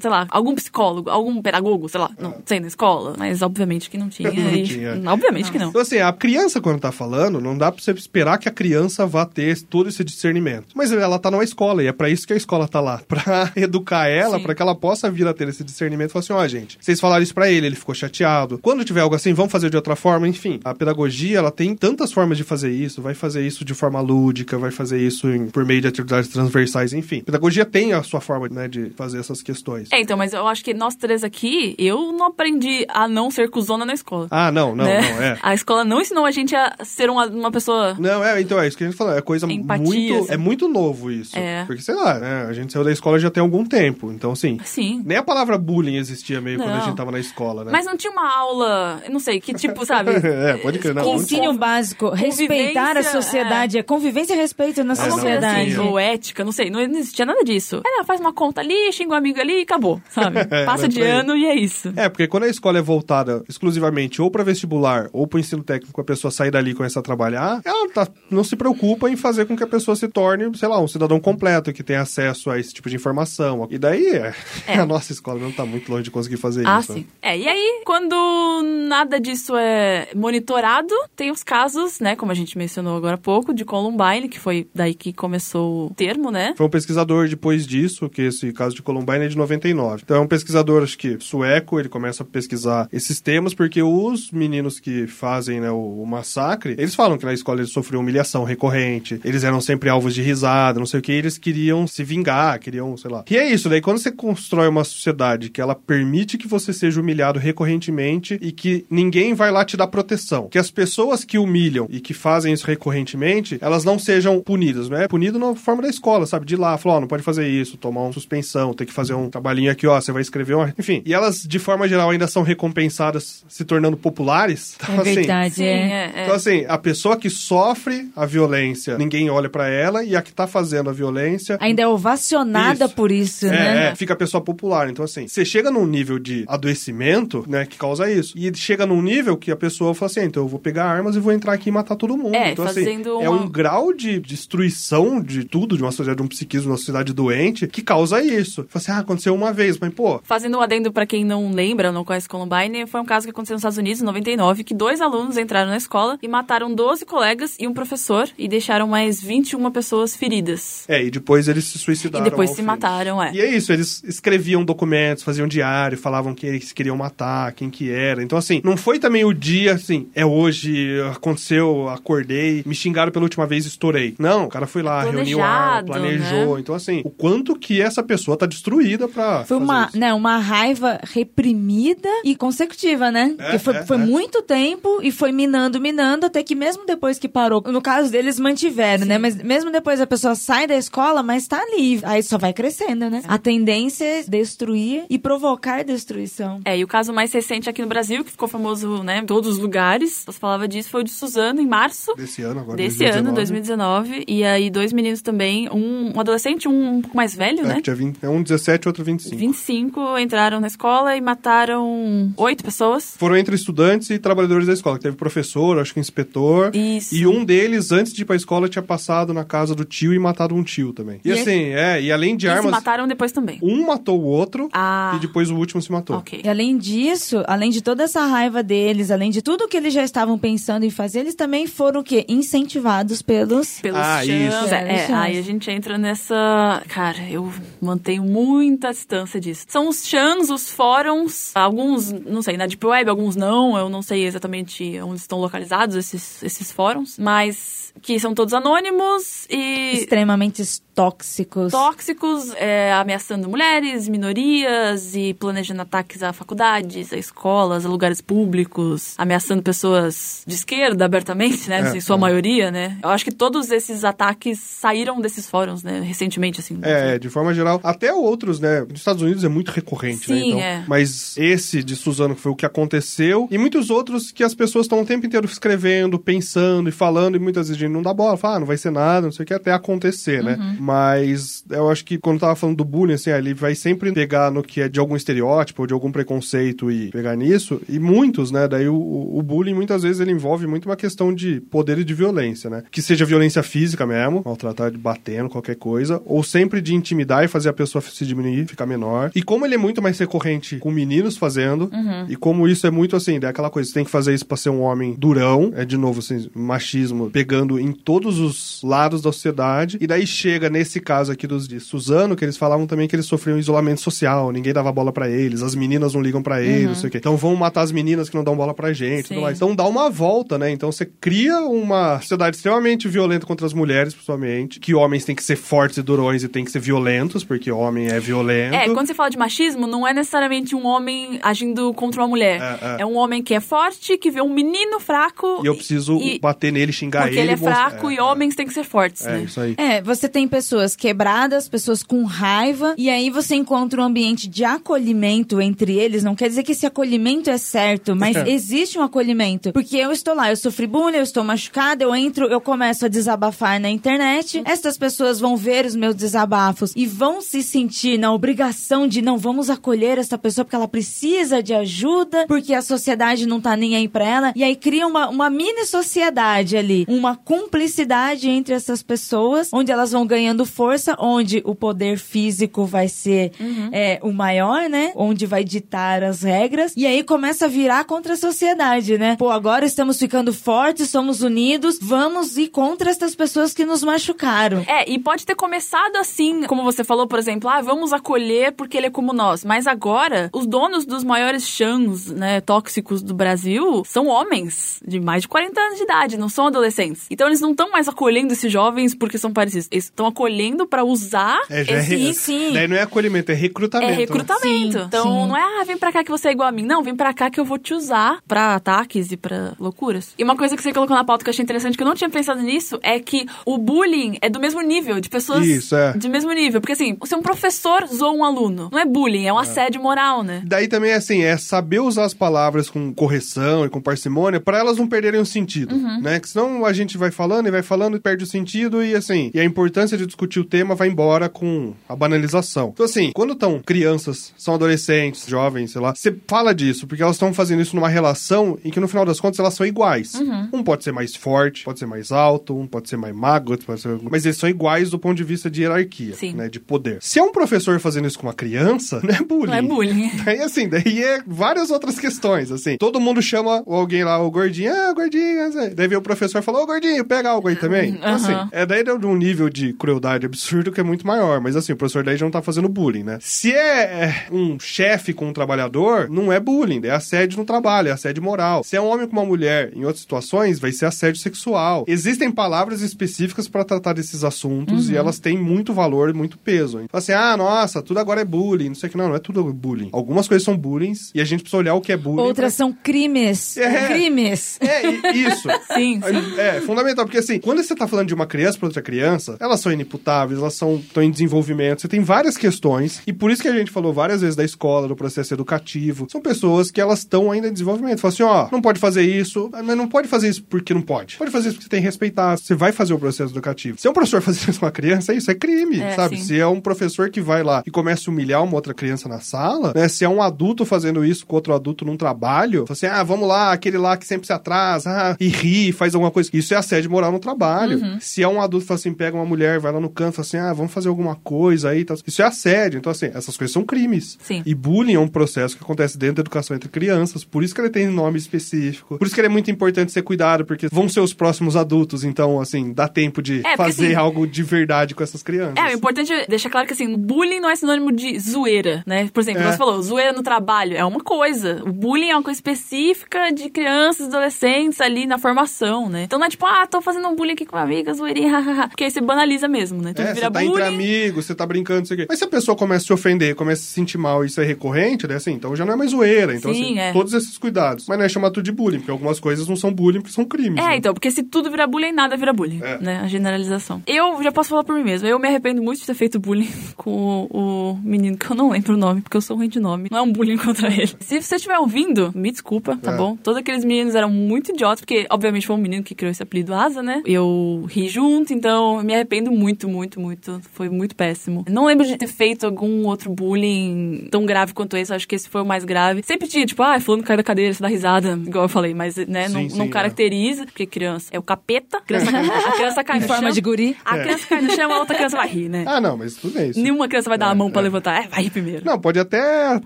[0.00, 3.14] sei lá, algum psicólogo, algum pedagogo, sei lá, não sei, na escola.
[3.18, 4.30] Mas obviamente que não tinha.
[4.32, 5.00] Não e- tinha.
[5.06, 5.68] Obviamente que não.
[5.68, 9.06] Então, assim, a criança, quando tá falando, não dá pra você esperar que a criança
[9.06, 10.68] vá ter todo esse discernimento.
[10.74, 13.00] Mas ela tá numa escola, e é pra isso que a escola tá lá.
[13.12, 16.10] Pra educar ela, pra que ela possa vir a ter esse discernimento.
[16.12, 18.58] Falar assim, ó, gente, vocês falaram isso pra ele, ele ficou chateado.
[18.58, 20.26] Quando tiver algo assim, vamos fazer de outra forma.
[20.26, 23.02] Enfim, a pedagogia, ela tem tantas formas de fazer isso.
[23.02, 26.92] Vai fazer isso de forma lúdica, vai fazer isso em- por meio de atividades transversais,
[26.92, 27.20] enfim.
[27.22, 29.88] Pedagogia tem a sua forma, né, de fazer essas questões.
[29.92, 33.50] É, então, mas eu acho que nós três aqui, eu não aprendi a não ser
[33.50, 34.28] cuzona na escola.
[34.30, 35.00] Ah, não, não, né?
[35.00, 35.38] não, é.
[35.42, 37.94] A escola não ensinou a gente a ser uma, uma pessoa.
[37.98, 39.16] Não, é, então é isso que a gente falou.
[39.16, 40.14] É coisa Empatia, muito.
[40.24, 40.32] assim.
[40.32, 41.36] É muito novo isso.
[41.36, 41.64] É.
[41.64, 42.46] Porque, sei lá, né?
[42.48, 44.12] A gente saiu da escola já tem algum tempo.
[44.12, 44.58] Então, assim.
[44.64, 45.02] Sim.
[45.04, 46.84] Nem a palavra bullying existia meio quando a Não.
[46.84, 47.72] gente tava na escola, né?
[47.72, 50.10] Mas não tinha uma aula, não sei, que tipo, sabe?
[50.22, 51.02] é, pode crer, não.
[51.02, 55.10] Que não ensine o básico, respeitar a sociedade, é convivência e respeito na É, não,
[55.10, 55.72] sociedade.
[55.72, 57.81] assim, ou ética, não sei, não existia nada disso.
[57.84, 60.38] Era, faz uma conta ali, xinga um amigo ali e acabou, sabe?
[60.52, 61.92] É, Passa de ano e é isso.
[61.96, 66.00] É, porque quando a escola é voltada exclusivamente ou para vestibular ou para ensino técnico,
[66.00, 69.46] a pessoa sair dali e começar a trabalhar, ela tá- não se preocupa em fazer
[69.46, 72.58] com que a pessoa se torne, sei lá, um cidadão completo, que tenha acesso a
[72.58, 73.66] esse tipo de informação.
[73.70, 74.34] E daí, é,
[74.66, 74.74] É.
[74.78, 76.92] a nossa escola não tá muito longe de conseguir fazer Ah, isso.
[76.92, 76.98] né?
[77.00, 77.06] sim.
[77.22, 82.56] É, e aí, quando nada disso é monitorado, tem os casos, né, como a gente
[82.58, 86.54] mencionou agora há pouco, de Columbine, que foi daí que começou o termo, né?
[86.56, 90.02] Foi um pesquisador depois disso, que esse caso de Columbine é de 99.
[90.04, 94.30] Então é um pesquisador, acho que sueco, ele começa a pesquisar esses temas, porque os
[94.30, 98.44] meninos que fazem né, o, o massacre, eles falam que na escola eles sofriam humilhação
[98.44, 102.58] recorrente, eles eram sempre alvos de risada, não sei o que, eles queriam se vingar,
[102.58, 103.24] queriam, sei lá.
[103.30, 107.00] E é isso, daí quando você constrói uma sociedade que ela permite que você seja
[107.00, 111.86] humilhado recorrentemente e que ninguém vai lá te dar proteção, que as pessoas que humilham
[111.88, 115.08] e que fazem isso recorrentemente, elas não sejam punidas, né?
[115.08, 116.44] Punido na forma da escola, sabe?
[116.44, 119.28] De lá, falar, ó, não pode fazer isso, tomar uma suspensão, ter que fazer um
[119.30, 120.72] trabalhinho aqui, ó, você vai escrever uma...
[120.78, 124.76] Enfim, e elas, de forma geral, ainda são recompensadas se tornando populares.
[124.82, 126.12] Então, É assim, verdade, Sim, é.
[126.24, 130.32] então, assim, a pessoa que sofre a violência, ninguém olha pra ela, e a que
[130.32, 132.94] tá fazendo a violência, Ainda é ovacionada Isso.
[132.94, 133.86] por isso, é, né?
[133.90, 134.88] é, fica a pessoa popular.
[134.90, 138.34] Então, assim, você chega num nível de adoecimento, né, que causa isso.
[138.36, 141.16] E chega num nível que a pessoa fala assim, "Ah, então eu vou pegar armas
[141.16, 142.34] e vou entrar aqui e matar todo mundo.
[142.34, 146.16] É, então, assim, fazendo é uma- um grau de destruição de tudo, de uma sociedade,
[146.18, 148.64] de um psiquismo, de uma sociedade doente, que causa isso.
[148.68, 151.92] Fala assim, ah, aconteceu uma vez, mas, pô, Fazendo um adendo pra quem não lembra
[151.92, 155.00] não conhece Columbine, foi um caso que aconteceu nos Estados Unidos em 99, que dois
[155.00, 159.70] alunos entraram na escola e mataram 12 colegas e um professor e deixaram mais 21
[159.70, 160.84] pessoas feridas.
[160.88, 162.26] é, e depois eles se suicidaram.
[162.26, 162.62] E depois se fim.
[162.62, 163.32] mataram, é.
[163.32, 167.90] E é isso, eles escreviam documentos, faziam diário, falavam que eles queriam matar, quem que
[167.90, 168.22] era.
[168.22, 173.24] Então, assim, não foi também o dia, assim, é hoje, aconteceu, acordei, me xingaram pela
[173.24, 174.14] última vez, estourei.
[174.18, 176.54] Não, o cara foi lá, reuniu Planejado, planejou.
[176.54, 176.60] né?
[176.60, 179.98] Então, assim, o quanto que essa pessoa tá destruída pra Foi fazer uma, isso.
[179.98, 183.34] né, uma raiva reprimida e consecutiva, né?
[183.38, 184.00] É, Porque foi, é, foi é.
[184.00, 188.38] muito tempo e foi minando, minando, até que mesmo depois que parou, no caso deles
[188.38, 189.18] mantiveram, né?
[189.18, 192.00] Mas mesmo depois a pessoa sai da escola, mas tá ali.
[192.04, 193.22] Aí só vai crescendo, né?
[193.26, 196.60] A tendência é destruir e provocar destruição.
[196.64, 199.50] É, e o caso mais recente aqui no Brasil, que ficou famoso, né, em todos
[199.50, 203.04] os lugares, você falava disso, foi o de Suzano, em março Desse ano agora, desse
[203.04, 204.24] ano, 2019.
[204.28, 207.74] E aí, dois meninos também, um, um adolescente, um um pouco mais velho, É, né?
[207.76, 209.36] que tinha 20, é um 17 outro 25.
[209.36, 213.14] 25 entraram na escola e mataram oito pessoas.
[213.18, 214.98] Foram entre estudantes e trabalhadores da escola.
[214.98, 216.74] Teve professor, acho que inspetor.
[216.74, 217.14] Isso.
[217.14, 220.18] E um deles, antes de ir pra escola, tinha passado na casa do tio e
[220.18, 221.20] matado um tio também.
[221.24, 223.58] E, E assim, é, e além de E se armas, mataram depois também.
[223.62, 225.12] um matou o outro Ah.
[225.16, 226.16] e depois o último se matou.
[226.16, 226.40] Ok.
[226.44, 230.02] E além disso, além de toda essa raiva deles, além de tudo que eles já
[230.02, 232.24] estavam pensando em fazer, eles também foram o quê?
[232.28, 234.54] Incentivados pelos Pelos Ah, chãs.
[234.54, 234.74] isso.
[234.74, 236.82] É, é, aí a gente entra nessa.
[236.88, 239.64] Cara, Eu mantenho muita distância disso.
[239.68, 243.76] São os chans, os fóruns, alguns, não sei, na Deep Web, alguns não.
[243.76, 249.46] Eu não sei exatamente onde estão localizados esses, esses fóruns, mas que são todos anônimos
[249.50, 250.62] e Extremamente
[250.94, 251.72] tóxicos.
[251.72, 259.14] tóxicos, é, ameaçando mulheres, minorias e planejando ataques a faculdades, a escolas, a lugares públicos,
[259.16, 261.92] ameaçando pessoas de esquerda abertamente, né?
[261.92, 262.18] É, em sua é.
[262.18, 262.98] maioria, né?
[263.02, 266.00] Eu acho que todos esses ataques saíram desses fóruns, né?
[266.00, 266.78] Recentemente, assim.
[266.82, 267.80] É, de forma geral.
[267.82, 268.80] Até outros, né?
[268.82, 270.36] Nos Estados Unidos é muito recorrente, né?
[270.36, 270.84] Sim, Então, é.
[270.86, 273.48] Mas esse de Suzano que foi o que aconteceu.
[273.50, 277.36] E muitos outros que as pessoas estão o tempo inteiro escrevendo, pensando e falando.
[277.36, 278.36] E muitas vezes a gente não dá bola.
[278.36, 280.58] Fala, ah, não vai ser nada, não sei o que, até acontecer, né?
[280.82, 280.92] Uhum.
[280.92, 284.50] Mas eu acho que quando eu tava falando do bullying, assim, ele vai sempre pegar
[284.50, 287.80] no que é de algum estereótipo ou de algum preconceito e pegar nisso.
[287.88, 288.66] E muitos, né?
[288.66, 292.14] Daí o, o bullying muitas vezes ele envolve muito uma questão de poder e de
[292.14, 292.82] violência, né?
[292.90, 297.48] Que seja violência física mesmo, maltratar de batendo, qualquer coisa, ou sempre de intimidar e
[297.48, 299.30] fazer a pessoa se diminuir, ficar menor.
[299.34, 301.90] E como ele é muito mais recorrente com meninos fazendo,
[302.28, 304.56] e como isso é muito assim, é aquela coisa, você tem que fazer isso pra
[304.56, 309.32] ser um homem durão, é de novo assim, machismo pegando em todos os lados da
[309.32, 313.14] sociedade, e daí chega nesse caso aqui dos de Suzano, que eles falavam também que
[313.14, 316.86] eles sofriam isolamento social, ninguém dava bola pra eles, as meninas não ligam pra eles,
[316.88, 317.18] não sei o quê.
[317.18, 319.42] Então vão matar as meninas que não dão bola pra gente, tudo Sim.
[319.42, 319.56] mais.
[319.58, 320.70] Então dá uma volta, né?
[320.70, 325.42] Então você cria uma sociedade extremamente violenta contra as mulheres, principalmente, que homens têm que
[325.44, 328.74] ser fortes e durões e têm que ser violentos, porque homem é violento.
[328.74, 332.60] É, quando você fala de machismo, não é necessariamente um homem agindo contra uma mulher.
[332.98, 333.06] É, é.
[333.06, 335.60] um homem que é forte, que vê um menino fraco.
[335.62, 337.42] E eu preciso e- bater nele, xingar Porque ele.
[337.42, 339.42] ele é mostrar- fraco e homens têm que ser fortes, É, né?
[339.44, 339.74] isso aí.
[339.76, 340.61] É, você tem pessoas
[340.96, 346.22] quebradas, pessoas com raiva, e aí você encontra um ambiente de acolhimento entre eles.
[346.22, 349.72] Não quer dizer que esse acolhimento é certo, mas existe um acolhimento.
[349.72, 353.08] Porque eu estou lá, eu sofri bullying, eu estou machucada, eu entro, eu começo a
[353.08, 354.62] desabafar na internet.
[354.64, 359.38] Estas pessoas vão ver os meus desabafos e vão se sentir na obrigação de não
[359.38, 363.96] vamos acolher essa pessoa porque ela precisa de ajuda, porque a sociedade não tá nem
[363.96, 364.52] aí pra ela.
[364.54, 370.12] E aí cria uma, uma mini sociedade ali, uma cumplicidade entre essas pessoas, onde elas
[370.12, 373.52] vão ganhando força, onde o poder físico vai ser
[373.92, 375.12] é, o maior, né?
[375.14, 376.92] Onde vai ditar as regras.
[376.96, 379.36] E aí começa a virar contra a sociedade, né?
[379.36, 384.84] Pô, agora estamos ficando fortes, somos unidos, vamos ir contra essas pessoas que nos machucaram.
[384.86, 388.96] É, e pode ter começado assim, como você falou, por exemplo, ah, vamos acolher porque
[388.96, 389.64] ele é como nós.
[389.64, 395.42] Mas agora, os donos dos maiores chãs, né, tóxicos do Brasil são homens de mais
[395.42, 397.26] de 40 anos de idade, não são adolescentes.
[397.30, 399.88] Então eles não estão mais acolhendo esses jovens porque são parecidos.
[399.90, 400.41] Eles estão acolhendo
[400.88, 402.08] pra usar É, já é esse...
[402.16, 402.72] sim, sim.
[402.72, 404.12] Daí não é acolhimento, é recrutamento.
[404.12, 404.20] É né?
[404.20, 404.98] recrutamento.
[404.98, 405.48] Sim, então sim.
[405.48, 406.82] não é, ah, vem pra cá que você é igual a mim.
[406.84, 410.34] Não, vem pra cá que eu vou te usar pra ataques e pra loucuras.
[410.38, 412.14] E uma coisa que você colocou na pauta que eu achei interessante, que eu não
[412.14, 416.12] tinha pensado nisso, é que o bullying é do mesmo nível, de pessoas Isso, é.
[416.16, 416.80] de mesmo nível.
[416.80, 420.42] Porque assim, se um professor zoa um aluno, não é bullying, é um assédio moral,
[420.42, 420.62] né?
[420.66, 424.98] Daí também, assim, é saber usar as palavras com correção e com parcimônia pra elas
[424.98, 426.20] não perderem o sentido, Uhum.
[426.20, 426.40] né?
[426.40, 429.50] Que senão a gente vai falando e vai falando e perde o sentido e, assim,
[429.54, 432.90] e a importância de discutir o tema vai embora com a banalização.
[432.92, 437.36] Então, assim, quando estão crianças, são adolescentes, jovens, sei lá, você fala disso porque elas
[437.36, 440.34] estão fazendo isso numa relação em que, no final das contas, elas são iguais.
[440.34, 440.68] Uhum.
[440.72, 443.86] Um pode ser mais forte, pode ser mais alto, um pode ser mais magro, outro
[443.86, 444.18] pode ser...
[444.30, 446.54] mas eles são iguais do ponto de vista de hierarquia, Sim.
[446.54, 446.68] né?
[446.68, 447.18] De poder.
[447.20, 449.70] Se é um professor fazendo isso com uma criança, não é bullying.
[449.70, 450.30] Não é bullying.
[450.44, 452.96] Daí, assim, daí é várias outras questões, assim.
[452.96, 455.94] Todo mundo chama alguém lá, o gordinho, ah, gordinho, assim.
[455.94, 458.10] daí vem o professor e fala, ô gordinho, pega algo aí também.
[458.10, 461.60] Então, assim, é daí de um nível de crueldade absurdo que é muito maior.
[461.60, 463.38] Mas, assim, o professor daí já não tá fazendo bullying, né?
[463.40, 468.08] Se é, é, um chefe com um trabalhador, não é bullying, é assédio no trabalho,
[468.08, 468.82] é assédio moral.
[468.84, 472.04] Se é um homem com uma mulher, em outras situações, vai ser assédio sexual.
[472.06, 476.98] Existem palavras específicas pra tratar desses assuntos e elas têm muito valor e muito peso.
[476.98, 479.18] Fala assim, ah, nossa, tudo agora é bullying, não sei o que.
[479.18, 480.08] Não, não é tudo bullying.
[480.12, 482.42] Algumas coisas são bullying e a gente precisa olhar o que é bullying.
[482.42, 483.76] Outras são crimes.
[483.76, 484.06] É.
[484.06, 484.78] Crimes.
[484.80, 485.68] É, e- isso.
[485.92, 486.58] Sim, sim.
[486.58, 489.80] É, fundamental, porque assim, quando você tá falando de uma criança pra outra criança, elas
[489.80, 493.68] são inimputáveis, elas são estão em desenvolvimento, você tem várias questões, e por isso que
[493.68, 497.50] a gente falou várias vezes da escola, do processo educativo, são pessoas que elas estão
[497.50, 498.20] ainda em desenvolvimento.
[498.20, 501.36] Fala assim, ó, não pode fazer isso, mas não pode fazer isso porque não pode.
[501.36, 503.98] Pode fazer isso porque você tem que respeitar, você vai fazer o processo educativo.
[503.98, 506.36] Se é um professor fazendo isso com uma criança, é isso, é crime, É, sabe?
[506.36, 506.44] sim.
[506.44, 509.40] Se é um professor que vai lá e começa a humilhar uma outra criança na
[509.40, 510.08] sala, né?
[510.08, 513.48] Se é um adulto fazendo isso com outro adulto num trabalho, fala assim, ah, vamos
[513.48, 516.50] lá, aquele lá que sempre se atrasa, ah, e ri, faz alguma coisa.
[516.52, 518.00] Isso é assédio moral no trabalho.
[518.20, 520.46] Se é um adulto fala assim, pega uma mulher, vai lá no canto e fala
[520.46, 522.16] assim, ah, vamos fazer alguma coisa aí tal.
[522.26, 522.98] Isso é assédio.
[522.98, 524.38] Então, assim, essas coisas são crimes.
[524.42, 524.62] Sim.
[524.64, 527.80] E bullying é um processo que acontece dentro da educação entre crianças, por isso que
[527.80, 529.18] ele tem nome específico.
[529.18, 532.24] Por isso que ele é muito importante ser cuidado, porque vão ser os próximos adultos,
[532.24, 535.74] então, assim, dá tempo de porque, fazer assim, algo de verdade com essas crianças.
[535.76, 539.28] É, o importante é deixar claro que assim, bullying não é sinônimo de zoeira, né?
[539.32, 539.70] Por exemplo, É.
[539.72, 541.82] você falou, zoeira no trabalho é uma coisa.
[541.84, 546.24] O bullying é uma coisa específica de crianças, adolescentes ali na formação, né?
[546.24, 548.88] Então não é tipo, ah, tô fazendo um bullying aqui com uma amiga, zoeirinha, hahaha.
[548.88, 550.10] Porque aí você banaliza mesmo, né?
[550.10, 550.94] Então É, vira você tá entre bullying.
[550.94, 552.26] amigos, você tá brincando, não sei o quê.
[552.28, 554.60] Mas se a pessoa começa a se ofender, começa a se sentir mal e isso
[554.60, 555.36] é recorrente, né?
[555.36, 556.54] Assim, então já não é mais zoeira.
[556.54, 557.12] Então, Sim, assim, é.
[557.12, 558.06] todos esses cuidados.
[558.08, 560.44] Mas não é chamar tudo de bullying, porque algumas coisas não são bullying, porque são
[560.44, 560.82] crimes.
[560.82, 560.96] É, né?
[560.96, 562.98] então, porque se tudo vira bullying, nada vira bullying, É.
[562.98, 563.20] né?
[563.20, 564.02] A generalização.
[564.06, 565.26] Eu já posso falar por mim mesmo.
[565.28, 568.70] Eu me arrependo muito de ter feito bullying com o, o menino, que eu não
[568.70, 570.08] lembro o nome, porque eu sou ruim de nome.
[570.10, 571.10] Não é um bullying contra ele.
[571.20, 573.16] Se você estiver ouvindo, me desculpa, tá É.
[573.16, 573.36] bom?
[573.36, 576.74] Todos aqueles meninos eram muito idiotas, porque, obviamente, foi um menino que criou esse apelido
[576.74, 577.22] Asa, né?
[577.24, 580.60] Eu ri junto, então eu me arrependo muito, muito, muito.
[580.72, 581.64] Foi muito péssimo.
[581.68, 585.12] Não lembro de ter feito algum outro bullying tão grave quanto esse.
[585.12, 586.22] Acho que esse foi o mais grave.
[586.24, 589.16] Sempre tinha, tipo, ah, fulano caiu da cadeira, você dá risada, igual eu falei, mas,
[589.16, 589.88] né, Sim, não, sim, não é.
[589.88, 593.60] caracteriza, porque criança é o capeta, criança, a criança cai Em no forma chão, de
[593.60, 593.96] guri.
[594.04, 595.84] A criança cai no chão, a outra criança vai rir, né?
[595.86, 596.70] Ah, não, mas tudo bem.
[596.70, 596.80] Isso.
[596.80, 597.84] Nenhuma criança vai dar a mão pra é.
[597.84, 598.24] levantar.
[598.24, 598.84] É, vai rir primeiro.
[598.84, 599.80] Não, pode até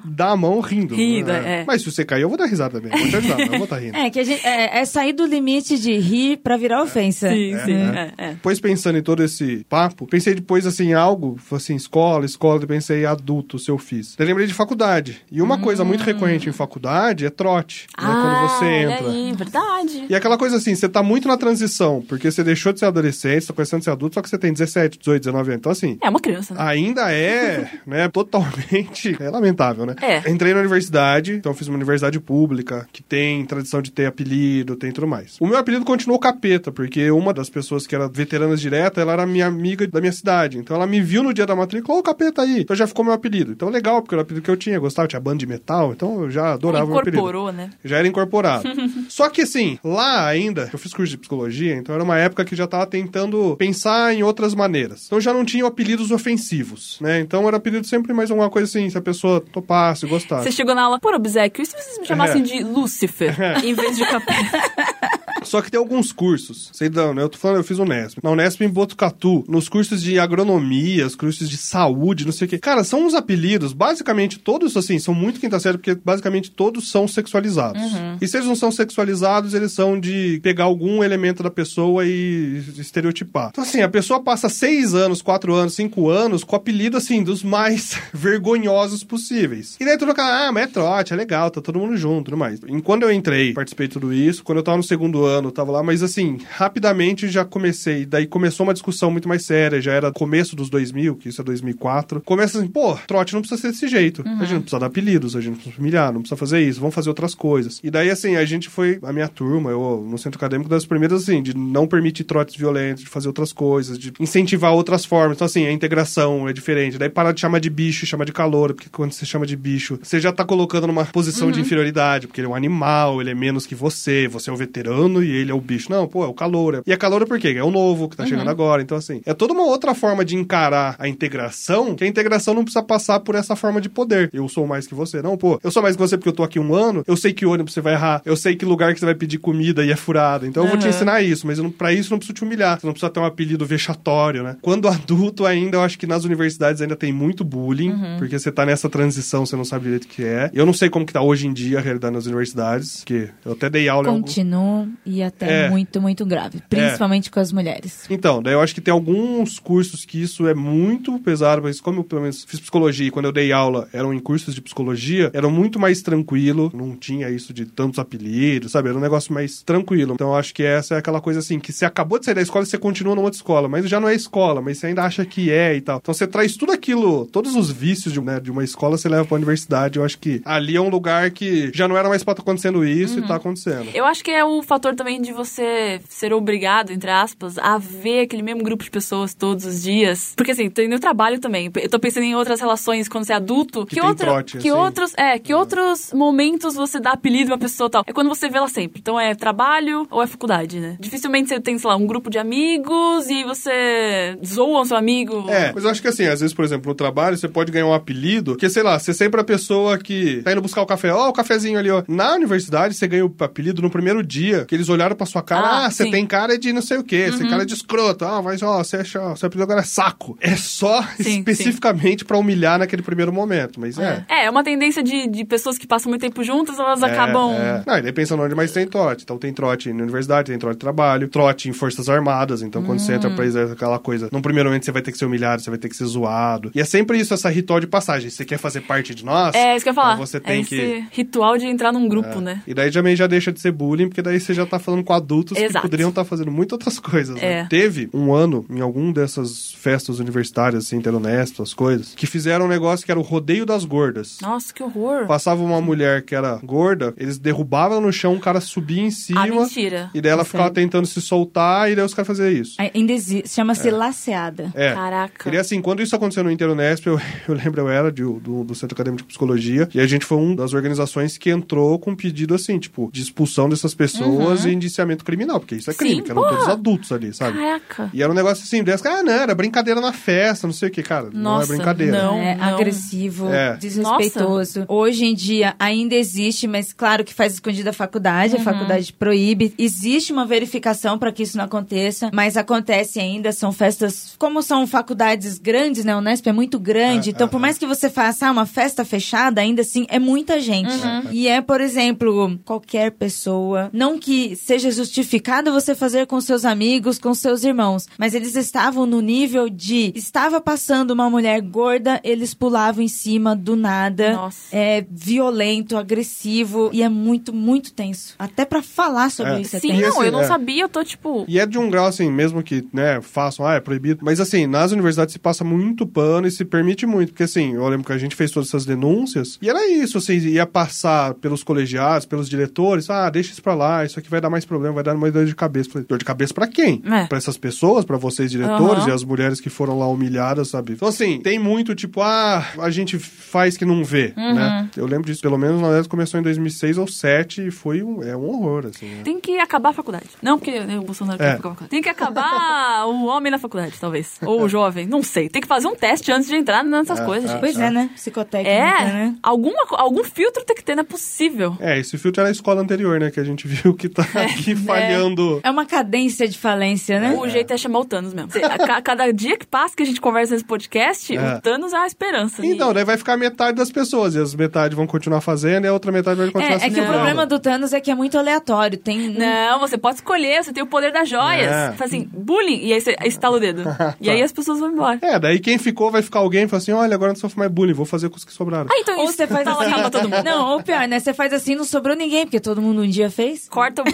[0.05, 0.95] dar a mão rindo.
[0.95, 1.61] Rindo, né?
[1.61, 1.64] é.
[1.66, 2.99] Mas se você cair, eu vou dar risada também.
[2.99, 3.97] Vou te ajudar, mas eu vou estar rindo.
[3.97, 7.28] É, que a gente, é, é sair do limite de rir pra virar ofensa.
[7.28, 7.74] Sim, sim.
[7.74, 8.28] É, é.
[8.30, 12.66] Depois pensando em todo esse papo, pensei depois assim, em algo, assim, escola, escola, eu
[12.66, 14.14] pensei adulto, se eu fiz.
[14.18, 15.20] Eu lembrei de faculdade.
[15.31, 18.07] E uma coisa muito recorrente em faculdade é trote, né?
[18.07, 19.07] Quando você olha entra.
[19.07, 20.07] Ah, aí, verdade.
[20.09, 23.43] E aquela coisa assim, você tá muito na transição, porque você deixou de ser adolescente,
[23.43, 25.59] você tá começando a ser adulto, só que você tem 17, 18, 19 anos.
[25.59, 26.61] Então, assim, É uma criança, né?
[26.62, 29.95] ainda é, né, totalmente é lamentável, né?
[30.01, 30.31] É.
[30.31, 34.91] Entrei na universidade, então fiz uma universidade pública, que tem tradição de ter apelido, tem
[34.91, 35.37] tudo mais.
[35.39, 39.27] O meu apelido continuou capeta, porque uma das pessoas que era veteranas direta, ela era
[39.27, 40.58] minha amiga da minha cidade.
[40.58, 42.60] Então ela me viu no dia da matrícula, ó, o capeta aí.
[42.60, 43.52] Então já ficou meu apelido.
[43.52, 45.92] Então legal, porque era o apelido que eu tinha, eu gostava, tinha banda de metal,
[45.92, 47.18] então eu já adorava o apelido.
[47.18, 47.70] Incorporou, né?
[47.84, 48.68] Já era incorporado.
[49.08, 52.54] Só que assim, lá ainda, eu fiz curso de psicologia, então era uma época que
[52.54, 55.04] já tava tentando pensar em outras maneiras.
[55.06, 57.20] Então já não tinha apelidos ofensivos, né?
[57.20, 60.44] Então era apelido sempre mais alguma coisa assim, se a pessoa topasse, gostasse.
[60.44, 62.44] Você chegou na aula, por obsequio, e se vocês me chamassem É.
[62.44, 65.15] de Lúcifer, em vez de capeta?
[65.43, 66.70] Só que tem alguns cursos.
[66.72, 67.22] Sei não, né?
[67.22, 68.18] Eu tô falando, eu fiz o Nesp.
[68.22, 72.51] Na Unesp em Botucatu, nos cursos de agronomia, os cursos de saúde, não sei o
[72.51, 72.59] quê.
[72.59, 77.07] Cara, são uns apelidos, basicamente todos, assim, são muito quinta série, porque basicamente todos são
[77.07, 77.82] sexualizados.
[78.20, 82.62] E se eles não são sexualizados, eles são de pegar algum elemento da pessoa e
[82.78, 83.49] estereotipar.
[83.51, 87.43] Então, assim, a pessoa passa seis anos, quatro anos, cinco anos com apelido, assim, dos
[87.43, 89.76] mais vergonhosos possíveis.
[89.78, 92.37] E daí tu fica, ah, mas é trote, é legal, tá todo mundo junto, tudo
[92.37, 92.61] mais.
[92.66, 95.72] E quando eu entrei, participei de tudo isso, quando eu tava no segundo ano, tava
[95.72, 98.07] lá, mas assim, rapidamente já comecei.
[98.07, 101.45] Daí começou uma discussão muito mais séria, já era começo dos 2000, que isso é
[101.45, 102.22] 2004.
[102.22, 104.22] Começa assim, pô, trote não precisa ser desse jeito.
[104.27, 106.81] A gente não precisa dar apelidos, a gente não precisa humilhar, não precisa fazer isso,
[106.81, 107.81] vamos fazer outras coisas.
[107.83, 111.22] E daí, assim, a gente foi, a minha turma, eu no centro acadêmico, das primeiras,
[111.22, 115.37] assim, de não permitir trotes violentos, de fazer outras coisas, de incentivar outras formas.
[115.37, 116.99] Então, assim, a integração é diferente.
[116.99, 119.57] Daí para de chamar de bicho e chama de calor, porque quando você chama de
[119.57, 123.31] bicho, você já tá colocando numa posição de inferioridade, porque ele é um animal, ele
[123.31, 125.90] é menos que você, você é o veterano e ele é o bicho.
[125.90, 126.82] Não, pô, é o calor.
[126.86, 127.54] E é calor por quê?
[127.56, 128.82] É o novo que tá chegando agora.
[128.82, 132.62] Então, assim, é toda uma outra forma de encarar a integração, que a integração não
[132.64, 134.30] precisa passar por essa forma de poder.
[134.32, 135.22] Eu sou mais que você.
[135.22, 137.32] Não, pô, eu sou mais que você porque eu tô aqui um ano, eu sei
[137.32, 139.90] que ônibus você vai errar, eu sei que lugar que você vai pedir comida e
[139.90, 140.46] é furado.
[140.46, 140.90] Então eu vou te Aham.
[140.90, 142.80] ensinar isso, mas pra isso não preciso te humilhar.
[142.80, 144.56] Você não precisa ter um apelido vexatório, né?
[144.62, 148.64] Quando adulto ainda, eu acho que nas universidades ainda tem muito bullying, porque você tá
[148.66, 150.50] nessa transição, você não sabe direito o que é.
[150.52, 153.52] Eu não sei como que tá hoje em dia a realidade nas universidades, que eu
[153.52, 155.70] até dei aula em algum- Continua e até É.
[155.70, 156.61] muito, muito grave.
[156.68, 158.04] Principalmente com as mulheres.
[158.11, 162.00] Então, daí eu acho que tem alguns cursos que isso é muito pesado, mas como
[162.00, 165.30] eu pelo menos fiz psicologia e quando eu dei aula eram em cursos de psicologia,
[165.32, 168.88] era muito mais tranquilo, não tinha isso de tantos apelidos, sabe?
[168.88, 170.14] Era um negócio mais tranquilo.
[170.14, 172.42] Então eu acho que essa é aquela coisa assim, que você acabou de sair da
[172.42, 175.02] escola e você continua numa outra escola, mas já não é escola, mas você ainda
[175.04, 175.98] acha que é e tal.
[175.98, 179.24] Então você traz tudo aquilo, todos os vícios de, né, de uma escola, você leva
[179.24, 179.98] pra universidade.
[179.98, 182.84] Eu acho que ali é um lugar que já não era mais pra estar acontecendo
[182.84, 183.90] isso e tá acontecendo.
[183.94, 188.22] Eu acho que é o fator também de você ser obrigado, entre aspas, a ver
[188.22, 190.32] aquele mesmo grupo de pessoas todos os dias.
[190.36, 191.70] Porque assim, tem no trabalho também.
[191.76, 193.86] Eu tô pensando em outras relações quando você é adulto.
[193.86, 194.78] Que tem trote, que assim.
[194.78, 198.05] outros, é, que outros momentos você dá apelido pra pessoa tal.
[198.07, 199.01] É quando você vê ela sempre.
[199.01, 200.97] Então é trabalho ou é faculdade, né?
[200.99, 205.44] Dificilmente você tem, sei lá, um grupo de amigos e você zoa o seu amigo.
[205.49, 207.86] É, mas eu acho que assim, às vezes, por exemplo, no trabalho, você pode ganhar
[207.86, 210.86] um apelido, que sei lá, você é sempre a pessoa que tá indo buscar o
[210.86, 212.03] café, ó, o cafezinho ali, ó.
[212.09, 215.43] Na universidade, você ganha o apelido no primeiro dia, que eles eles olharam pra sua
[215.43, 217.74] cara, Ah, ah, você tem cara de não sei o quê, você tem cara de
[217.74, 220.37] escroto, ah, mas ó, você acha, seu apelido agora é saco.
[220.41, 224.24] É só Sim, especificamente pra humilhar naquele primeiro momento, mas é.
[224.28, 227.53] É, é uma tendência de, de pessoas que passam muito tempo juntas, elas acabam.
[227.53, 227.82] É.
[227.87, 229.22] Não, e daí pensando onde mais tem trote.
[229.24, 232.62] Então tem trote na universidade, tem trote de trabalho, trote em forças armadas.
[232.62, 233.16] Então quando você Hum.
[233.16, 234.28] entra pra isso, é aquela coisa.
[234.32, 236.70] Num primeiro momento você vai ter que ser humilhado, você vai ter que ser zoado.
[236.74, 238.30] E é sempre isso, essa ritual de passagem.
[238.30, 239.55] Você quer fazer parte de nós?
[239.55, 240.14] É, isso que eu ia falar.
[240.14, 241.05] Então você é tem esse que.
[241.11, 242.62] ritual de entrar num grupo, né?
[242.66, 245.12] E daí também já deixa de ser bullying, porque daí você já tá falando com
[245.12, 245.83] adultos que Exato.
[245.87, 247.37] poderiam estar fazendo muitas outras coisas.
[247.37, 247.61] né?
[247.61, 247.64] É.
[247.66, 252.66] Teve um ano, em algum dessas festas universitárias, assim, ter honesto, as coisas, que fizeram
[252.66, 254.39] um negócio que era o rodeio das gordas.
[254.43, 255.27] Nossa, que horror.
[255.27, 259.43] Passava uma mulher que era gorda, eles derrubavam no chão, o cara subia em cima.
[259.43, 260.11] Ah, mentira.
[260.14, 260.74] E daí ela É ficava sério?
[260.74, 262.77] tentando se soltar, e daí os caras faziam isso.
[262.79, 263.49] Ainda existe.
[263.49, 264.70] Chama-se laceada.
[264.74, 264.93] É.
[264.93, 265.51] Caraca.
[265.51, 267.18] E assim, quando isso aconteceu no Interunesp, eu,
[267.49, 270.39] eu lembro, eu era de- do, do Centro Acadêmico de Psicologia, e a gente foi
[270.39, 274.74] uma das organizações que entrou com um pedido assim, tipo, de expulsão dessas pessoas e
[274.74, 276.16] indiciamento criminal, porque isso é crime.
[276.16, 276.54] Sim, que eram porra.
[276.56, 277.58] todos adultos ali, sabe?
[277.58, 278.10] Caraca.
[278.12, 280.92] E era um negócio assim, dessa, ah, não, era brincadeira na festa, não sei o
[280.92, 281.30] que, cara.
[281.32, 282.22] não é Nossa, brincadeira.
[282.22, 282.36] não.
[282.38, 283.76] é agressivo, É.
[283.76, 284.84] desrespeitoso.
[284.88, 288.60] Hoje em dia ainda existe, mas claro que faz escondido a faculdade, Uhum.
[288.60, 289.74] a faculdade proíbe.
[289.78, 294.86] Existe uma verificação para que isso não aconteça, mas acontece ainda, são festas, como são
[294.86, 296.14] faculdades grandes, né?
[296.14, 297.60] O Unesp é muito grande, É, então é, por é.
[297.60, 300.92] mais que você faça uma festa fechada, ainda assim é muita gente.
[300.92, 301.22] Uhum.
[301.32, 307.18] E é, por exemplo, qualquer pessoa, não que seja justificado você fazer com seus amigos,
[307.18, 312.54] com seus irmãos, mas eles estavam no nível de estava passando uma mulher gorda, eles
[312.54, 314.32] pulavam em cima do nada.
[314.34, 314.74] Nossa.
[314.76, 318.34] É violento, agressivo e é muito, muito tenso.
[318.38, 319.61] Até pra falar sobre É.
[319.61, 320.16] isso é Sim, tenso.
[320.16, 320.46] Não, eu não é.
[320.46, 321.44] sabia, eu tô tipo.
[321.48, 324.20] E é de um grau, assim, mesmo que, né, façam, ah, é proibido.
[324.24, 327.30] Mas, assim, nas universidades se passa muito pano e se permite muito.
[327.32, 330.36] Porque, assim, eu lembro que a gente fez todas essas denúncias e era isso, assim,
[330.38, 334.45] ia passar pelos colegiados, pelos diretores, ah, deixa isso pra lá, isso aqui vai dar
[334.51, 335.90] mais problema, vai dar mais dor de cabeça.
[335.90, 337.03] Falei, dor de cabeça pra quem?
[337.05, 337.26] É.
[337.26, 339.09] Pra essas pessoas, pra vocês diretores Aham.
[339.09, 340.92] e as mulheres que foram lá humilhadas, sabe?
[340.92, 344.55] Então, assim, tem muito, tipo, ah, a gente faz que não vê, Uhum.
[344.55, 344.90] né?
[344.97, 348.22] Eu lembro disso, pelo menos, na verdade, começou em 2006 ou 2007 e foi um,
[348.22, 349.20] é um horror, assim, né?
[349.24, 350.26] Tem que acabar a faculdade.
[350.42, 351.51] Não porque o Bolsonaro É.
[351.53, 351.90] acabar a faculdade.
[351.90, 354.38] Tem que acabar o homem na faculdade, talvez.
[354.42, 355.49] Ou o jovem, não sei.
[355.49, 357.53] Tem que fazer um teste antes de entrar nessas É, coisas, é.
[357.55, 357.61] gente.
[357.61, 358.11] Pois é, né?
[358.14, 359.34] Psicotécnica, É, né?
[359.42, 361.76] alguma, algum filtro tem que ter, não é possível.
[361.80, 363.30] É, esse filtro era a escola anterior, né?
[363.30, 365.61] Que a gente viu que tá aqui falhando.
[365.62, 367.35] É uma cadência de falência, né?
[367.39, 368.51] O jeito é chamar o Thanos mesmo.
[368.91, 371.55] A cada dia que passa que a gente conversa nesse podcast, É.
[371.57, 372.64] o Thanos é a esperança.
[372.64, 374.35] Então, E- daí vai ficar metade das pessoas.
[374.35, 376.91] E as metade vão continuar fazendo e a outra metade vai continuar É, é se
[376.95, 378.99] que o problema do Thanos é que é muito aleatório.
[378.99, 379.29] Tem.
[379.29, 381.70] Não, você pode escolher, você tem o poder das joias.
[381.70, 381.93] É.
[381.93, 383.83] Faz assim, bullying, e aí você estala o dedo.
[384.20, 385.18] E aí as pessoas vão embora.
[385.22, 387.70] É, daí quem ficou vai ficar alguém e fala assim: olha, agora não sofro mais
[387.70, 388.87] bullying, vou fazer com os que sobraram.
[388.91, 390.11] Ah, então Ou isso você faz tala, assim.
[390.11, 390.43] todo mundo.
[390.45, 391.20] Não, ou pior, né?
[391.20, 393.68] Você faz assim não sobrou ninguém, porque todo mundo um dia fez.
[393.68, 394.05] Corta o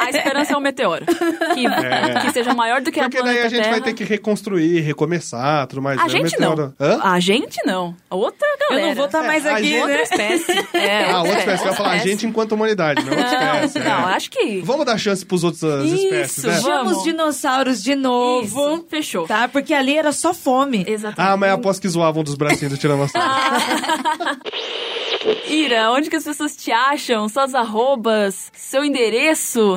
[0.00, 1.04] A esperança é um meteoro.
[1.06, 3.70] Que, que seja maior do que Porque a daí planeta a gente Terra.
[3.72, 5.98] vai ter que reconstruir, recomeçar, tudo mais.
[6.00, 6.74] A É gente meteoro.
[6.78, 6.86] não.
[6.86, 7.00] Hã?
[7.02, 7.94] A gente não.
[8.10, 8.86] A outra Eu galera.
[8.88, 10.02] não vou estar mais É, a aqui, gente- Outra né?
[10.02, 10.68] espécie.
[10.74, 11.58] É, Ah, outra espécie.
[11.62, 13.78] Você vai falar a gente enquanto humanidade, não outra Não, espécie.
[13.80, 14.14] não, é.
[14.14, 14.60] acho que...
[14.62, 16.52] Vamos dar chance pros outros as Isso, espécies, né?
[16.60, 16.64] vamos.
[16.64, 18.44] Chama os dinossauros de novo.
[18.74, 19.26] Isso, fechou.
[19.26, 19.48] Tá?
[19.48, 20.84] Porque ali era só fome.
[20.86, 21.32] Exatamente.
[21.32, 23.28] Ah, mas aposto que zoavam dos bracinhos do Tiranossauro.
[25.48, 27.28] Ira, onde que as pessoas te acham?
[27.28, 29.23] Suas arrobas, seu endereço.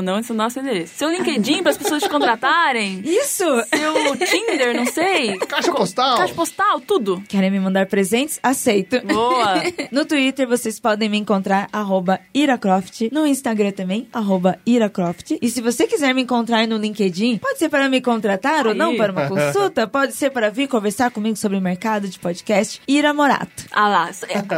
[0.01, 0.93] Não, esse não é o seu endereço.
[0.95, 3.01] Seu LinkedIn para as pessoas te contratarem.
[3.05, 3.43] Isso!
[3.43, 5.37] Seu Tinder, não sei.
[5.37, 6.17] Caixa postal.
[6.17, 7.23] Caixa postal, tudo.
[7.27, 8.39] Querem me mandar presentes?
[8.43, 8.99] Aceito.
[9.05, 9.63] Boa.
[9.91, 13.03] No Twitter vocês podem me encontrar arroba iracroft.
[13.11, 15.31] No Instagram também, arroba iracroft.
[15.41, 18.77] E se você quiser me encontrar no LinkedIn, pode ser para me contratar ou Aí.
[18.77, 22.81] não para uma consulta, pode ser para vir conversar comigo sobre o mercado de podcast.
[22.87, 23.65] Ira Morato.
[23.71, 24.09] Ah lá,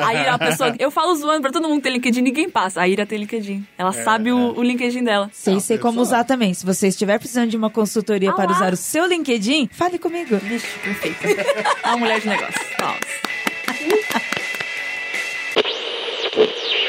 [0.05, 0.73] a Ira é a pessoa.
[0.79, 2.81] Eu falo zoando pra todo mundo ter LinkedIn, ninguém passa.
[2.81, 3.65] A Ira tem LinkedIn.
[3.77, 5.29] Ela sabe o, o LinkedIn LinkedIn dela.
[5.33, 6.53] Sei, sei como usar também.
[6.53, 10.37] Se você estiver precisando de uma consultoria ah para usar o seu LinkedIn, fale comigo.
[10.37, 11.19] Vixe, perfeito.
[11.83, 12.61] a é mulher de negócio.
[12.79, 12.99] Nossa.